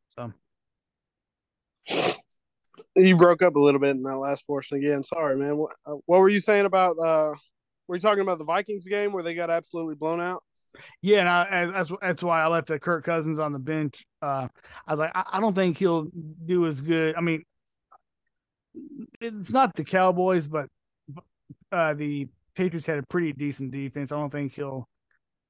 [0.10, 0.32] So
[2.96, 5.04] you broke up a little bit in that last portion again.
[5.04, 5.58] Sorry, man.
[5.58, 6.98] What, uh, what were you saying about?
[7.00, 7.34] uh
[7.88, 10.44] Were you talking about the Vikings game where they got absolutely blown out?
[11.02, 14.06] Yeah, and I, that's that's why I left uh, Kirk Cousins on the bench.
[14.22, 14.48] Uh,
[14.86, 16.08] I was like, I, I don't think he'll
[16.46, 17.16] do as good.
[17.16, 17.44] I mean,
[19.20, 20.68] it's not the Cowboys, but
[21.72, 24.12] uh, the Patriots had a pretty decent defense.
[24.12, 24.88] I don't think he'll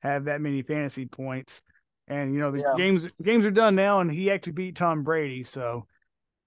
[0.01, 1.61] have that many fantasy points.
[2.07, 2.73] And you know the Yeah.
[2.77, 5.43] games games are done now, and he actually beat Tom Brady.
[5.43, 5.87] So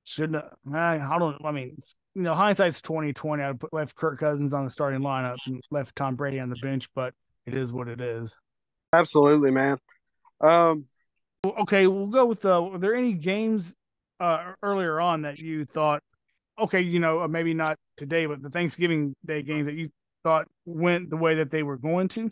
[0.04, 1.36] Shouldn't I, I don't.
[1.44, 1.76] I mean,
[2.14, 3.44] you know, hindsight's twenty twenty.
[3.44, 6.56] I put left Kirk Cousins on the starting lineup and left Tom Brady on the
[6.56, 7.14] bench, but
[7.46, 8.34] it is what it is.
[8.92, 9.78] Absolutely, man.
[10.40, 10.84] Um,
[11.44, 12.44] okay, we'll go with.
[12.44, 13.76] Uh, were there any games
[14.18, 16.02] uh, earlier on that you thought,
[16.58, 19.90] okay, you know, maybe not today, but the Thanksgiving Day game that you
[20.22, 22.30] thought went the way that they were going to?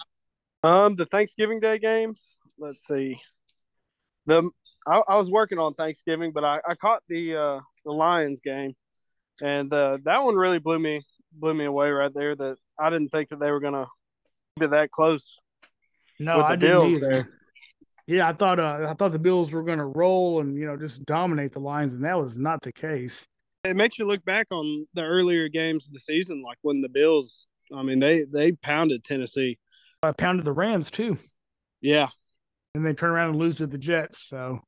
[0.62, 2.34] Um, the Thanksgiving Day games.
[2.58, 3.20] Let's see.
[4.26, 4.50] The
[4.88, 8.74] I, I was working on Thanksgiving, but I, I caught the uh, the Lions game,
[9.42, 12.34] and uh, that one really blew me blew me away right there.
[12.34, 13.86] That I didn't think that they were gonna
[14.58, 15.38] be that close.
[16.18, 17.10] No, I didn't either.
[17.10, 17.28] There.
[18.06, 20.78] Yeah, I thought uh, I thought the Bills were going to roll and you know
[20.78, 23.26] just dominate the Lions, and that was not the case.
[23.64, 26.88] It makes you look back on the earlier games of the season, like when the
[26.88, 27.46] Bills.
[27.74, 29.58] I mean, they they pounded Tennessee.
[30.02, 31.18] I pounded the Rams too.
[31.82, 32.08] Yeah,
[32.74, 34.26] and they turn around and lose to the Jets.
[34.26, 34.62] So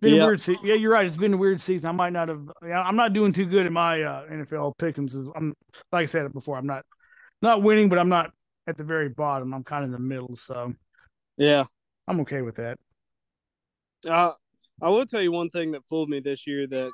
[0.00, 0.22] been yep.
[0.22, 0.64] a weird season.
[0.64, 1.04] Yeah, you're right.
[1.04, 1.90] It's been a weird season.
[1.90, 2.48] I might not have.
[2.62, 5.14] I'm not doing too good in my uh, NFL pickums.
[5.36, 5.54] I'm
[5.92, 6.56] like I said it before.
[6.56, 6.84] I'm not
[7.42, 8.30] not winning, but I'm not
[8.66, 9.52] at the very bottom.
[9.52, 10.34] I'm kind of in the middle.
[10.34, 10.72] So
[11.36, 11.64] yeah,
[12.08, 12.78] I'm okay with that.
[14.08, 14.32] Uh,
[14.82, 16.90] I will tell you one thing that fooled me this year that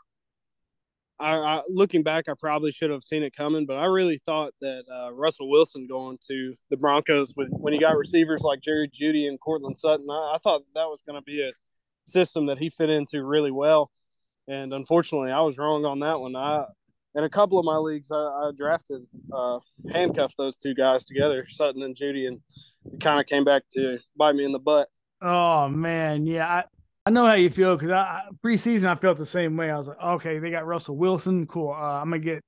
[1.19, 4.53] I, I, looking back, I probably should have seen it coming, but I really thought
[4.61, 8.91] that uh, Russell Wilson going to the Broncos with when you got receivers like Jerry
[8.91, 11.53] Jeudy and Courtland Sutton, I, I thought that was going to be a
[12.07, 13.91] system that he fit into really well.
[14.49, 16.37] And unfortunately, I was wrong on that one.
[16.37, 16.65] I
[17.17, 19.59] in a couple of my leagues, I, I drafted uh,
[19.91, 22.41] handcuffed those two guys together, Sutton and Jeudy, and
[22.93, 24.89] it kind of came back to bite me in the butt.
[25.23, 26.65] Oh man, yeah, I,
[27.07, 29.71] I know how you feel because I preseason I felt the same way.
[29.71, 31.73] I was like, okay, they got Russell Wilson, cool.
[31.73, 32.45] Uh, I'm gonna get,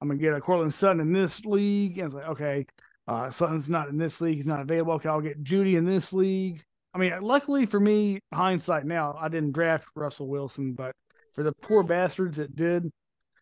[0.00, 2.66] I'm gonna get a Courtland Sutton in this league, and it's like, okay,
[3.06, 4.94] uh, Sutton's not in this league, he's not available.
[4.94, 6.64] Okay, I'll get Jeudy in this league.
[6.94, 10.92] I mean, luckily for me, hindsight now, I didn't draft Russell Wilson, but
[11.34, 12.90] for the poor bastards that did,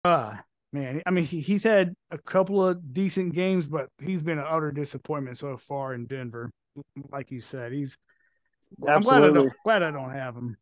[0.04, 0.34] uh,
[0.72, 4.46] man, I mean, he, he's had a couple of decent games, but he's been an
[4.46, 6.50] utter disappointment so far in Denver.
[7.10, 7.96] Like you said, he's
[8.86, 10.56] I'm glad I, don't, glad I don't have him.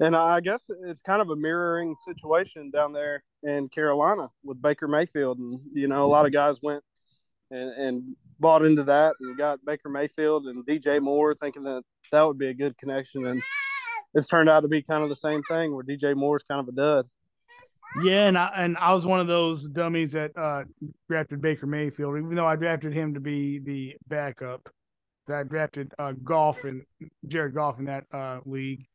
[0.00, 4.88] And I guess it's kind of a mirroring situation down there in Carolina with Baker
[4.88, 5.38] Mayfield.
[5.38, 6.82] And, you know, a lot of guys went
[7.50, 11.82] and, and bought into that and got Baker Mayfield and DJ Moore thinking that
[12.12, 13.26] that would be a good connection.
[13.26, 13.42] And
[14.14, 16.60] it's turned out to be kind of the same thing where DJ Moore is kind
[16.60, 17.08] of a dud.
[18.02, 20.64] Yeah, and I and I was one of those dummies that uh,
[21.08, 24.68] drafted Baker Mayfield, even though I drafted him to be the backup.
[25.28, 26.82] I drafted uh, Goff and
[27.26, 28.86] Jared Goff in that uh, league.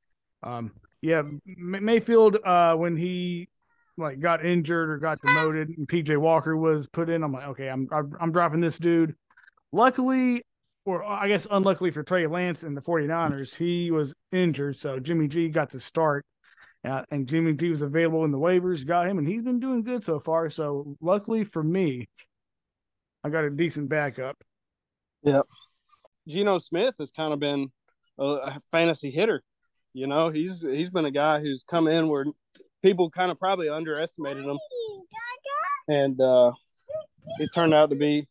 [0.43, 3.49] Um, yeah, Mayfield uh, when he
[3.97, 7.69] like got injured or got demoted and PJ Walker was put in, I'm like, okay,
[7.69, 9.15] I'm, I'm dropping this dude.
[9.71, 10.41] Luckily,
[10.85, 15.27] or I guess unluckily for Trey Lance and the 49ers, he was injured, so Jimmy
[15.27, 16.25] G got to start.
[16.87, 19.83] Uh, and Jimmy G was available in the waivers, got him, and he's been doing
[19.83, 20.49] good so far.
[20.49, 22.07] So luckily for me,
[23.23, 24.37] I got a decent backup.
[25.23, 25.45] Yep.
[26.27, 27.69] Geno Smith has kind of been
[28.17, 29.43] a fantasy hitter.
[29.93, 32.25] You know, he's he's been a guy who's come in where
[32.81, 34.57] people kind of probably underestimated him,
[35.87, 36.51] and uh,
[37.39, 38.25] he's turned out to be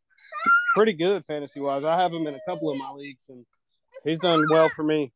[0.78, 1.84] pretty good fantasy wise.
[1.84, 3.44] I have him in a couple of my leagues, and
[4.04, 5.12] he's done well for me.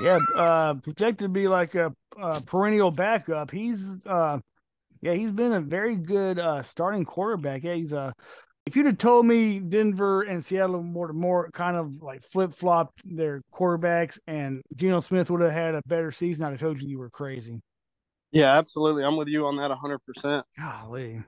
[0.00, 3.50] Yeah, uh, projected to be like a, a perennial backup.
[3.50, 4.38] He's uh,
[5.02, 7.62] yeah, he's been a very good uh, starting quarterback.
[7.64, 8.14] Yeah, he's a
[8.64, 13.02] if you'd have told me Denver and Seattle more more kind of like flip flopped
[13.04, 16.88] their quarterbacks and Geno Smith would have had a better season, I'd have told you
[16.88, 17.60] you were crazy.
[18.30, 19.04] Yeah, absolutely.
[19.04, 19.98] I'm with you on that 100.
[20.06, 21.22] percent Golly,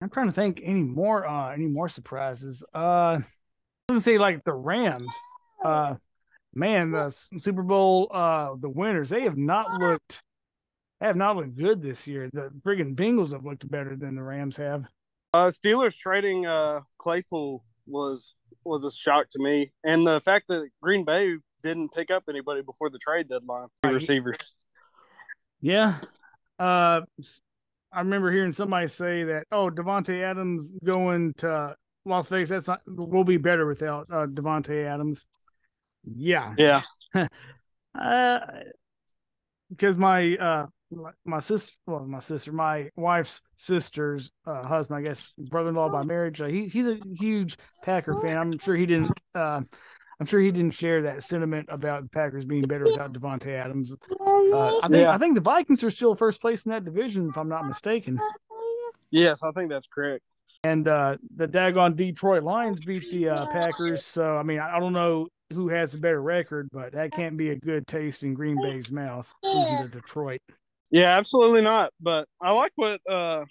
[0.00, 2.64] I'm trying to think any more uh any more surprises.
[2.72, 3.24] Uh, was
[3.88, 5.12] gonna say like the Rams.
[5.64, 5.96] Uh,
[6.54, 10.22] man, the Super Bowl uh the winners they have not looked
[11.00, 12.28] they have not looked good this year.
[12.32, 14.84] The friggin' Bengals have looked better than the Rams have.
[15.32, 18.34] Uh, Steelers trading uh, Claypool was
[18.64, 22.62] was a shock to me, and the fact that Green Bay didn't pick up anybody
[22.62, 23.68] before the trade deadline.
[23.84, 24.36] Receivers.
[25.60, 25.94] Yeah,
[26.58, 27.02] uh,
[27.92, 29.46] I remember hearing somebody say that.
[29.50, 31.74] Oh, Davante Adams going to
[32.04, 32.50] Las Vegas.
[32.50, 32.80] That's not.
[32.86, 35.24] We'll be better without uh, Davante Adams.
[36.04, 36.54] Yeah.
[36.56, 36.82] Yeah.
[37.98, 38.38] uh,
[39.70, 40.66] because my uh
[41.24, 46.40] my sister, well, my sister, my wife's sister's uh, husband, I guess, brother-in-law by marriage.
[46.40, 48.36] Uh, he he's a huge Packer fan.
[48.36, 49.12] I'm sure he didn't.
[49.34, 49.62] Uh,
[50.20, 53.94] I'm sure he didn't share that sentiment about the Packers being better without Davante Adams.
[54.20, 55.12] Uh, I think yeah.
[55.12, 58.20] I think the Vikings are still first place in that division, if I'm not mistaken.
[59.10, 60.22] Yes, I think that's correct.
[60.62, 64.04] And uh, the daggone Detroit Lions beat the uh, Packers.
[64.04, 67.36] So I mean, I, I don't know who has a better record, but that can't
[67.36, 70.42] be a good taste in Green Bay's mouth losing to Detroit.
[70.90, 71.92] Yeah, absolutely not.
[71.98, 73.44] But I like what uh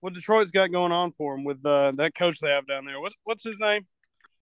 [0.00, 3.00] what Detroit's got going on for them with uh, that coach they have down there.
[3.00, 3.82] What's what's his name?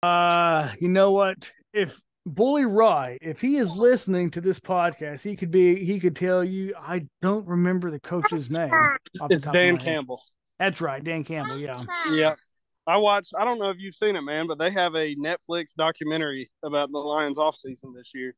[0.01, 1.51] Uh, you know what?
[1.73, 6.15] If Bully Rye, if he is listening to this podcast, he could be he could
[6.15, 8.71] tell you I don't remember the coach's name.
[9.29, 10.21] It's Dan Campbell.
[10.59, 11.83] That's right, Dan Campbell, yeah.
[12.11, 12.35] Yeah.
[12.85, 15.67] I watched I don't know if you've seen it, man, but they have a Netflix
[15.77, 18.35] documentary about the Lions off season this year.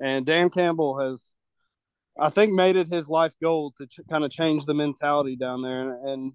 [0.00, 1.34] And Dan Campbell has
[2.18, 5.62] I think made it his life goal to ch- kind of change the mentality down
[5.62, 6.32] there and, and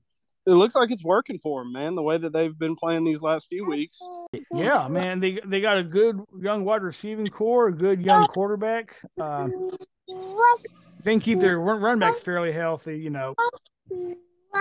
[0.49, 1.95] it looks like it's working for them, man.
[1.95, 3.99] The way that they've been playing these last few weeks.
[4.53, 5.19] Yeah, man.
[5.19, 8.95] They they got a good young wide receiving core, a good young quarterback.
[9.19, 9.49] Uh,
[11.03, 12.97] they can keep their run backs fairly healthy.
[12.99, 13.35] You know,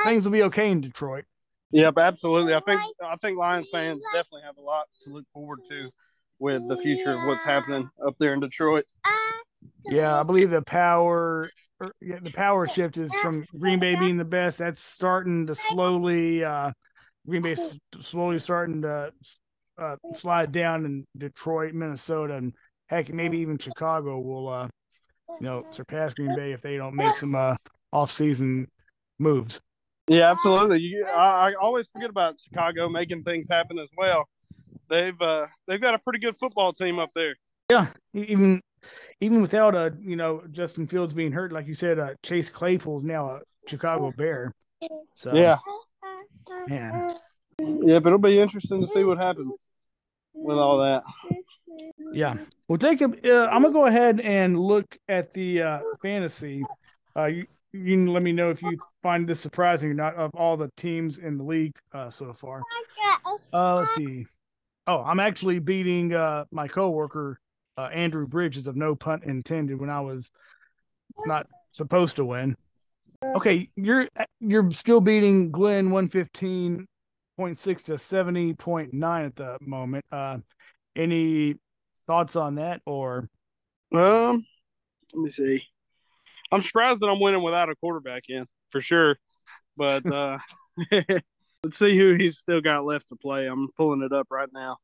[0.05, 1.24] things will be okay in Detroit.
[1.70, 2.55] Yep, absolutely.
[2.55, 5.91] I think I think Lions fans definitely have a lot to look forward to
[6.39, 8.84] with the future of what's happening up there in Detroit.
[9.86, 11.51] Yeah, I believe the power Er,
[12.01, 14.59] yeah, the power shift is from Green Bay being the best.
[14.59, 16.72] That's starting to slowly, uh,
[17.26, 17.57] Green Bay
[18.01, 19.12] slowly starting to
[19.79, 22.53] uh, slide down in Detroit, Minnesota, and
[22.89, 24.68] heck, maybe even Chicago will, uh,
[25.41, 27.55] you know, surpass Green Bay if they don't make some uh,
[27.93, 28.68] off-season
[29.18, 29.61] moves.
[30.09, 30.81] Yeah, absolutely.
[30.81, 34.26] You, I, I, always forget about Chicago making things happen as well.
[34.89, 37.37] They've uh, they've got a pretty good football team up there.
[37.70, 38.62] Yeah, even
[39.20, 42.99] even without a you know Justin Fields being hurt, like you said, uh, Chase Claypool
[42.99, 44.55] is now a Chicago Bear.
[45.14, 45.59] So yeah,
[46.68, 47.14] man,
[47.59, 49.66] yeah, but it'll be interesting to see what happens
[50.35, 51.03] with all that.
[52.12, 52.37] Yeah,
[52.68, 56.64] well, Jacob, uh, I'm gonna go ahead and look at the uh, fantasy.
[57.16, 60.31] Uh, you, you can let me know if you find this surprising or not of
[60.35, 62.62] all the teams in the league uh, so far.
[63.53, 64.26] Uh, let's see.
[64.87, 67.39] Oh, I'm actually beating uh, my coworker
[67.79, 70.33] uh, Andrew Bridges of no pun intended when I was
[71.24, 72.57] not supposed to win.
[73.22, 74.09] Okay, you're
[74.41, 76.87] you're still beating Glenn one fifteen
[77.37, 80.05] point six to seventy point nine at the moment.
[80.11, 80.39] Uh,
[80.97, 81.55] any
[82.05, 83.29] thoughts on that or?
[83.95, 84.45] Um,
[85.14, 85.64] let me see.
[86.51, 89.16] I'm surprised that I'm winning without a quarterback in for sure,
[89.76, 90.39] but uh,
[90.91, 93.47] let's see who he's still got left to play.
[93.47, 94.79] I'm pulling it up right now.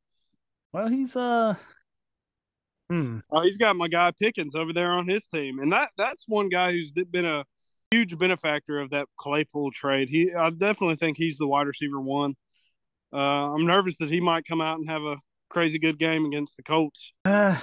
[0.73, 1.57] Well, he's uh
[2.91, 3.19] Hmm.
[3.31, 6.49] Oh, he's got my guy Pickens over there on his team, and that that's one
[6.49, 7.45] guy who's been a
[7.91, 10.09] huge benefactor of that Claypool trade.
[10.09, 12.35] He, I definitely think he's the wide receiver one.
[13.13, 15.17] Uh, I'm nervous that he might come out and have a
[15.49, 17.13] crazy good game against the Colts.
[17.25, 17.57] Uh,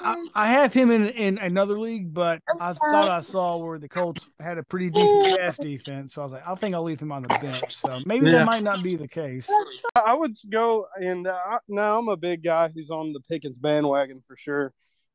[0.00, 3.88] I, I, have him in in another league, but I thought I saw where the
[3.88, 6.14] Colts had a pretty decent pass defense.
[6.14, 7.76] So I was like, I think I'll leave him on the bench.
[7.76, 8.38] So maybe yeah.
[8.38, 9.48] that might not be the case.
[9.94, 14.20] I would go and uh, now I'm a big guy who's on the Pickens bandwagon
[14.26, 14.72] for sure,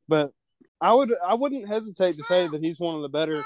[0.07, 0.31] but
[0.79, 3.43] I would I wouldn't hesitate to say that he's one of the better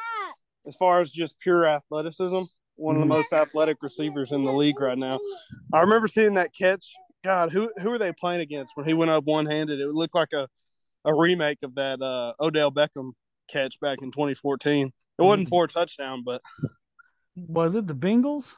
[0.67, 2.43] as far as just pure athleticism.
[2.75, 3.15] One of the mm-hmm.
[3.15, 5.17] most athletic receivers in the league right now.
[5.73, 6.93] I remember seeing that catch.
[7.23, 9.79] God, who who are they playing against when he went up one handed?
[9.79, 10.47] It looked like a
[11.07, 13.13] a remake of that uh, Odell Beckham
[13.49, 14.87] catch back in 2014.
[14.87, 15.49] It wasn't mm.
[15.49, 16.41] for a touchdown, but
[17.35, 18.53] was it the Bengals?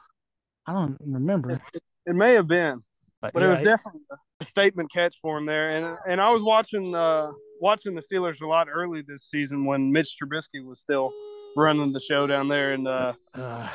[0.66, 1.52] I don't remember.
[1.52, 2.82] It, it may have been,
[3.22, 4.02] but, but yeah, it was definitely
[4.40, 5.70] a statement catch for him there.
[5.70, 7.30] And and I was watching uh,
[7.60, 11.12] watching the Steelers a lot early this season when Mitch Trubisky was still
[11.56, 13.68] running the show down there, and uh, uh,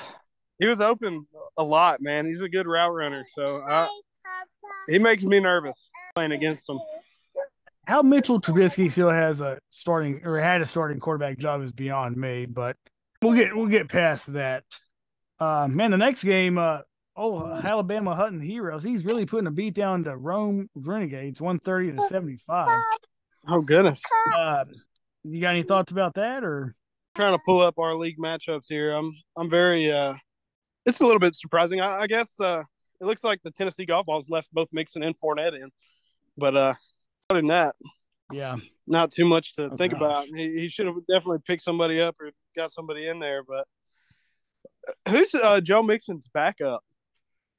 [0.60, 1.26] he was open
[1.58, 2.02] a lot.
[2.02, 3.88] Man, he's a good route runner, so I,
[4.88, 6.80] he makes me nervous playing against him
[7.88, 12.18] how Mitchell Trubisky still has a starting or had a starting quarterback job is beyond
[12.18, 12.78] me, but
[13.22, 14.64] we'll get we'll get past that.
[15.40, 16.80] Uh, man, the next game, uh,
[17.16, 21.92] oh Alabama Hutton Heroes, he's really putting a beat down to Rome Renegades, one thirty
[21.92, 22.80] to seventy five.
[23.48, 24.02] Oh goodness!
[24.36, 24.66] Uh,
[25.24, 26.74] you got any thoughts about that, or
[27.16, 28.94] trying to pull up our league matchups here?
[28.94, 30.16] I'm I'm very uh,
[30.86, 31.82] it's a little bit surprising.
[31.82, 32.64] I, I guess uh,
[33.00, 35.70] it looks like the Tennessee golf balls left both Mixon and Fournette in,
[36.38, 36.74] but uh,
[37.30, 37.76] other than that,
[38.32, 38.58] yeah,
[38.88, 40.02] not too much to oh, think gosh.
[40.02, 40.26] about.
[40.28, 43.44] He, he should have definitely picked somebody up or got somebody in there.
[43.44, 43.68] But
[45.10, 46.84] who's uh, Joe Mixon's backup?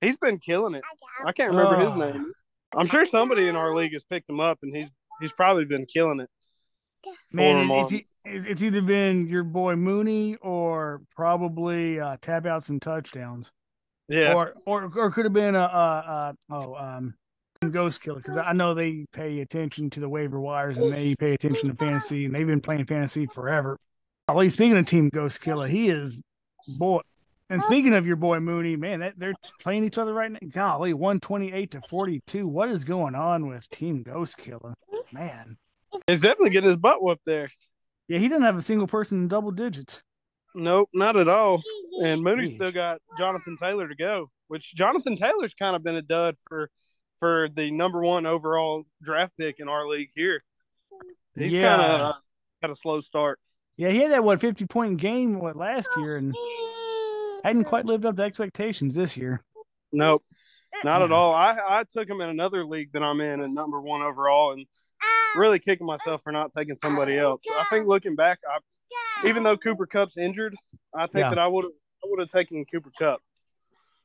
[0.00, 0.84] He's been killing it.
[1.24, 2.32] I can't remember his name.
[2.76, 4.90] I'm sure somebody in our league has picked him up, and he's
[5.20, 6.30] he's probably been killing it.
[7.32, 7.92] Man, it's,
[8.24, 13.52] it's either been your boy Mooney or probably uh, tap outs and touchdowns.
[14.08, 17.14] Yeah, or or or could have been a, a, a oh um
[17.70, 21.34] Ghost Killer because I know they pay attention to the waiver wires and they pay
[21.34, 23.78] attention to fantasy and they've been playing fantasy forever.
[24.28, 26.22] Well, speaking of Team Ghost Killer, he is
[26.68, 27.00] boy.
[27.48, 30.40] And speaking of your boy Mooney, man, that, they're playing each other right now.
[30.50, 32.48] Golly, one twenty eight to forty two.
[32.48, 34.74] What is going on with Team Ghost Killer?
[35.12, 35.56] Man,
[36.08, 37.48] he's definitely getting his butt whooped there.
[38.08, 40.02] Yeah, he doesn't have a single person in double digits.
[40.56, 41.62] Nope, not at all.
[42.02, 42.54] And Mooney's Jeez.
[42.56, 46.68] still got Jonathan Taylor to go, which Jonathan Taylor's kind of been a dud for
[47.20, 50.42] for the number one overall draft pick in our league here.
[51.36, 51.76] He's Yeah.
[51.76, 52.14] kind of
[52.62, 53.38] had a slow start.
[53.76, 56.34] Yeah, he had that what fifty point game what last year and
[57.44, 59.44] hadn't quite lived up to expectations this year.
[59.92, 60.24] Nope,
[60.82, 61.32] not at all.
[61.34, 64.66] I I took him in another league that I'm in, and number one overall, and
[65.36, 67.42] really kicking myself for not taking somebody else.
[67.54, 70.56] I think looking back, I, even though Cooper Kupp's injured,
[70.94, 71.28] I think Yeah.
[71.30, 73.20] that I would have I would have taken Cooper Kupp.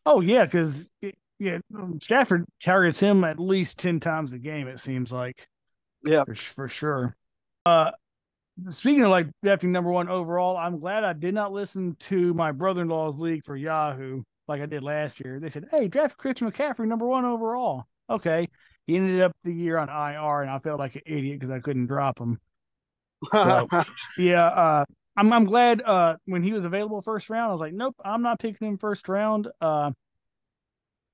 [0.05, 0.89] Oh yeah, because
[1.41, 4.67] yeah, um, Stafford targets him at least ten times a game.
[4.67, 5.47] It seems like.
[6.05, 6.23] Yeah.
[6.23, 7.15] for, for sure.
[7.65, 7.91] Uh,
[8.69, 12.51] speaking of like drafting number one overall, I'm glad I did not listen to my
[12.51, 15.39] brother-in-law's league for Yahoo like I did last year.
[15.39, 18.47] They said, "Hey, draft Christian McCaffrey number one overall." Okay,
[18.85, 21.59] he ended up the year on IR, and I felt like an idiot because I
[21.59, 22.39] couldn't drop him.
[23.31, 23.67] So-
[24.17, 24.85] Yeah, uh,
[25.17, 28.21] I'm I'm glad uh when he was available first round, I was like, nope, I'm
[28.21, 29.47] not picking him first round.
[29.59, 29.91] Uh,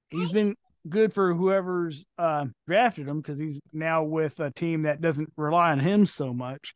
[0.10, 0.56] he's been
[0.88, 5.72] good for whoever's uh drafted him because he's now with a team that doesn't rely
[5.72, 6.74] on him so much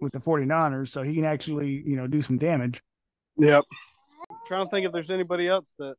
[0.00, 2.82] with the 49ers, so he can actually you know do some damage.
[3.38, 3.64] Yep.
[4.46, 5.96] trying to think if there's anybody else that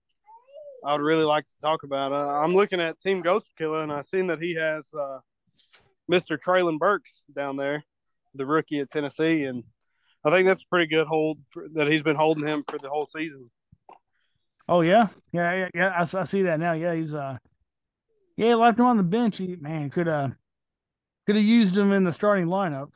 [0.85, 2.11] I would really like to talk about.
[2.11, 5.19] Uh, I'm looking at Team Ghost Killer, and I've seen that he has uh,
[6.11, 6.37] Mr.
[6.37, 7.83] Treylon Burks down there,
[8.35, 9.63] the rookie at Tennessee, and
[10.25, 12.89] I think that's a pretty good hold for, that he's been holding him for the
[12.89, 13.49] whole season.
[14.67, 15.89] Oh yeah, yeah, yeah, yeah.
[15.89, 16.73] I, I see that now.
[16.73, 17.37] Yeah, he's uh,
[18.37, 19.37] yeah, left him on the bench.
[19.37, 20.29] He man could uh
[21.25, 22.89] could have used him in the starting lineup.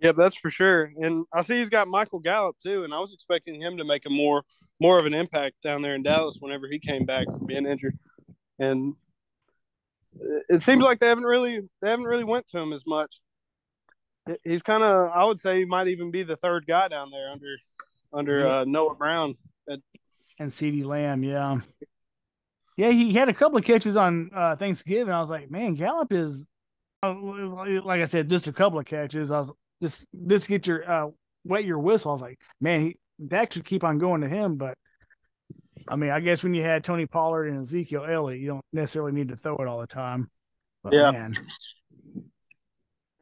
[0.00, 0.92] Yep, that's for sure.
[1.00, 4.06] And I see he's got Michael Gallup too, and I was expecting him to make
[4.06, 4.42] a more
[4.80, 7.96] more of an impact down there in Dallas whenever he came back from being injured.
[8.58, 8.94] And
[10.20, 13.20] it- it seems like they haven't really they haven't really went to him as much.
[14.44, 17.28] He's kind of I would say he might even be the third guy down there
[17.30, 17.56] under
[18.12, 19.34] under uh, Noah Brown.
[20.38, 21.58] And CeeDee Lamb, yeah.
[22.76, 25.12] Yeah, he had a couple of catches on uh, Thanksgiving.
[25.14, 26.48] I was like, man, Gallup is,
[27.04, 29.30] uh, like I said, just a couple of catches.
[29.30, 31.10] I was just just get your uh,
[31.44, 32.10] wet your whistle.
[32.10, 34.56] I was like, man, he Dak should keep on going to him.
[34.56, 34.76] But
[35.86, 39.12] I mean, I guess when you had Tony Pollard and Ezekiel Elliott, you don't necessarily
[39.12, 40.30] need to throw it all the time.
[40.82, 41.12] But Yeah.
[41.12, 41.36] man,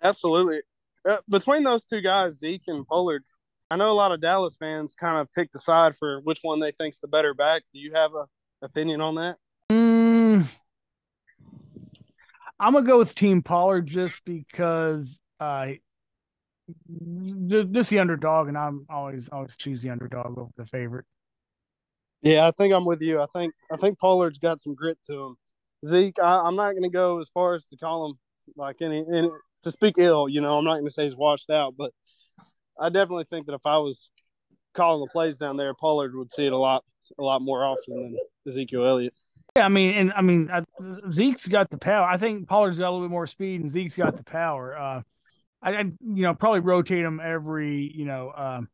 [0.03, 0.61] Absolutely.
[1.09, 3.25] Uh, between those two guys, Zeke and Pollard,
[3.73, 6.61] I know a lot of Dallas fans kind of picked a side for which one
[6.61, 7.63] they think's the better back.
[7.73, 8.27] Do you have a
[8.61, 9.37] opinion on that?
[9.71, 10.47] Mm,
[12.61, 15.69] I'm gonna go with Team Pollard just because uh
[17.47, 21.07] ju- just the underdog, and I'm always always choose the underdog over the favorite.
[22.21, 23.23] Yeah, I think I'm with you.
[23.23, 25.37] I think I think Pollard's got some grit to him.
[25.87, 28.19] Zeke, I, I'm not going to go as far as to call him
[28.55, 29.31] like any, any
[29.63, 30.29] to speak ill.
[30.29, 31.93] You know, I'm not going to say he's washed out, but
[32.79, 34.11] I definitely think that if I was
[34.75, 36.85] calling the plays down there, Pollard would see it a lot
[37.19, 39.15] a lot more often than Ezekiel Elliott.
[39.57, 40.65] Yeah, I mean, and I mean, I,
[41.11, 42.07] Zeke's got the power.
[42.07, 44.77] I think Pollard's got a little bit more speed, and Zeke's got the power.
[44.77, 45.03] Uh,
[45.61, 48.69] I, I you know probably rotate them every you know um,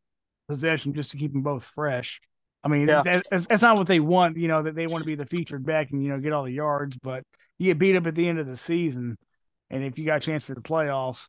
[0.49, 2.21] possession just to keep them both fresh.
[2.65, 3.03] I mean, Yeah.
[3.03, 4.37] that, that's, that's not what they want.
[4.37, 6.45] You know that they want to be the featured back and you know get all
[6.45, 7.25] the yards, but
[7.59, 9.19] you get beat up at the end of the season,
[9.71, 11.29] and if you got a chance for the playoffs,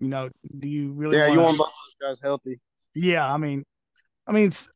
[0.00, 0.28] you know,
[0.58, 1.16] do you really?
[1.16, 1.68] Yeah, you wanna- want both
[2.00, 2.60] those guys healthy.
[2.94, 3.64] yeah, I mean,
[4.26, 4.68] I mean, it's,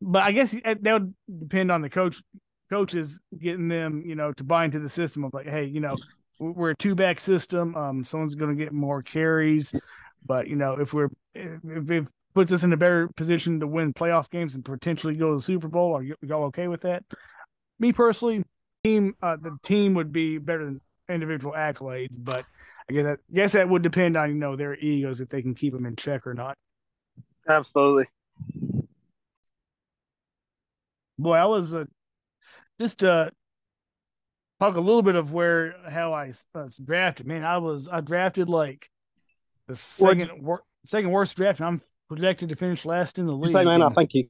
[0.00, 2.22] but I guess that would depend on the coach,
[2.70, 5.96] coaches getting them, you know, to buy into the system of like, hey, you know,
[6.38, 7.74] we're a two back system.
[7.76, 9.72] Um, someone's going to get more carries,
[10.26, 13.92] but you know, if we're if it puts us in a better position to win
[13.92, 17.04] playoff games and potentially go to the Super Bowl, are you y'all okay with that?
[17.78, 18.42] Me personally,
[18.84, 22.44] team, uh, the team would be better than individual accolades, but
[22.92, 25.54] I guess that guess that would depend on you know their egos if they can
[25.54, 26.58] keep them in check or not.
[27.48, 28.04] Absolutely.
[31.18, 31.84] Boy, I was uh,
[32.78, 33.30] just uh
[34.60, 37.26] talk a little bit of where how I uh, drafted.
[37.26, 38.90] Man, I was I drafted like
[39.68, 43.52] the second wor- second worst draft, and I'm projected to finish last in the league.
[43.52, 44.28] say, man, I think you.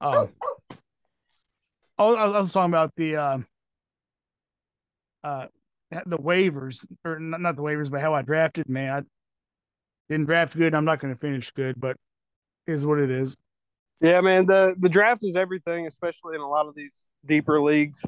[0.00, 0.28] Oh,
[2.00, 3.38] oh, I I was talking about the uh,
[5.24, 5.46] uh,
[6.06, 8.68] the waivers, or not, the waivers, but how I drafted.
[8.68, 9.02] Man, I
[10.08, 10.74] didn't draft good.
[10.74, 11.96] I'm not going to finish good, but
[12.66, 13.36] is what it is.
[14.00, 14.46] Yeah, man.
[14.46, 18.04] The the draft is everything, especially in a lot of these deeper leagues.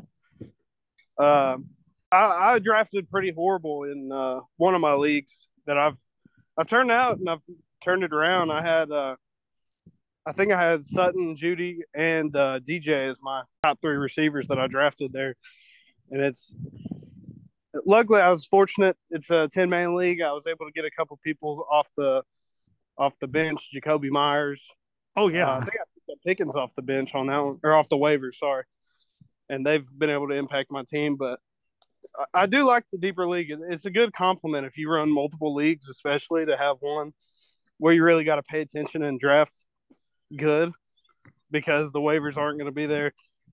[1.18, 1.70] Um,
[2.12, 5.96] I, I drafted pretty horrible in uh, one of my leagues that I've
[6.58, 7.42] I've turned out and I've
[7.82, 8.50] turned it around.
[8.50, 9.16] I had uh,
[10.26, 14.58] I think I had Sutton, Jeudy, and uh, DJ as my top three receivers that
[14.58, 15.36] I drafted there,
[16.10, 16.52] and it's
[17.84, 18.96] luckily, I was fortunate.
[19.10, 20.20] It's a ten man league.
[20.20, 22.22] I was able to get a couple people off the
[22.98, 23.70] off the bench.
[23.74, 24.62] Jakobi Meyers.
[25.16, 27.58] Oh yeah, uh, I think I picked up Pickens off the bench on that one,
[27.62, 28.34] or off the waivers.
[28.34, 28.64] Sorry,
[29.48, 31.16] and they've been able to impact my team.
[31.16, 31.40] But
[32.16, 33.52] I, I do like the deeper league.
[33.68, 37.12] It's a good compliment if you run multiple leagues, especially to have one
[37.78, 39.66] where you really got to pay attention and draft
[40.34, 40.72] good
[41.50, 43.12] because the waivers aren't going to be there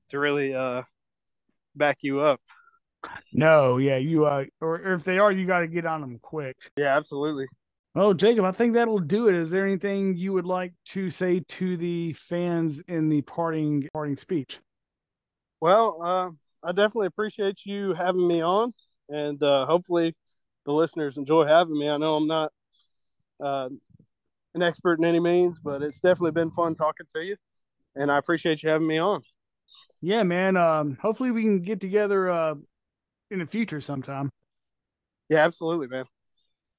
[0.09, 0.81] to really uh,
[1.75, 2.39] back you up.
[3.33, 6.19] No, yeah, you uh, or, or if they are, you got to get on them
[6.21, 6.55] quick.
[6.77, 7.47] Yeah, absolutely.
[7.95, 9.35] Oh, Jacob, I think that'll do it.
[9.35, 14.17] Is there anything you would like to say to the fans in the parting parting
[14.17, 14.59] speech?
[15.61, 16.31] Well, uh,
[16.63, 18.71] I definitely appreciate you having me on,
[19.09, 20.15] and uh, hopefully
[20.65, 21.89] the listeners enjoy having me.
[21.89, 22.51] I know I'm not
[23.39, 23.69] uh,
[24.55, 27.35] an expert in any means, but it's definitely been fun talking to you,
[27.95, 29.21] and I appreciate you having me on.
[30.01, 30.57] Yeah, man.
[30.57, 32.55] Um, hopefully we can get together uh,
[33.33, 34.29] in the future sometime.
[35.29, 36.05] Yeah, absolutely, man.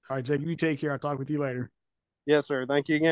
[0.09, 0.93] All right, Jake, you take care.
[0.93, 1.71] I'll talk with you later.
[2.27, 2.65] Yes, sir.
[2.67, 3.03] Thank you again.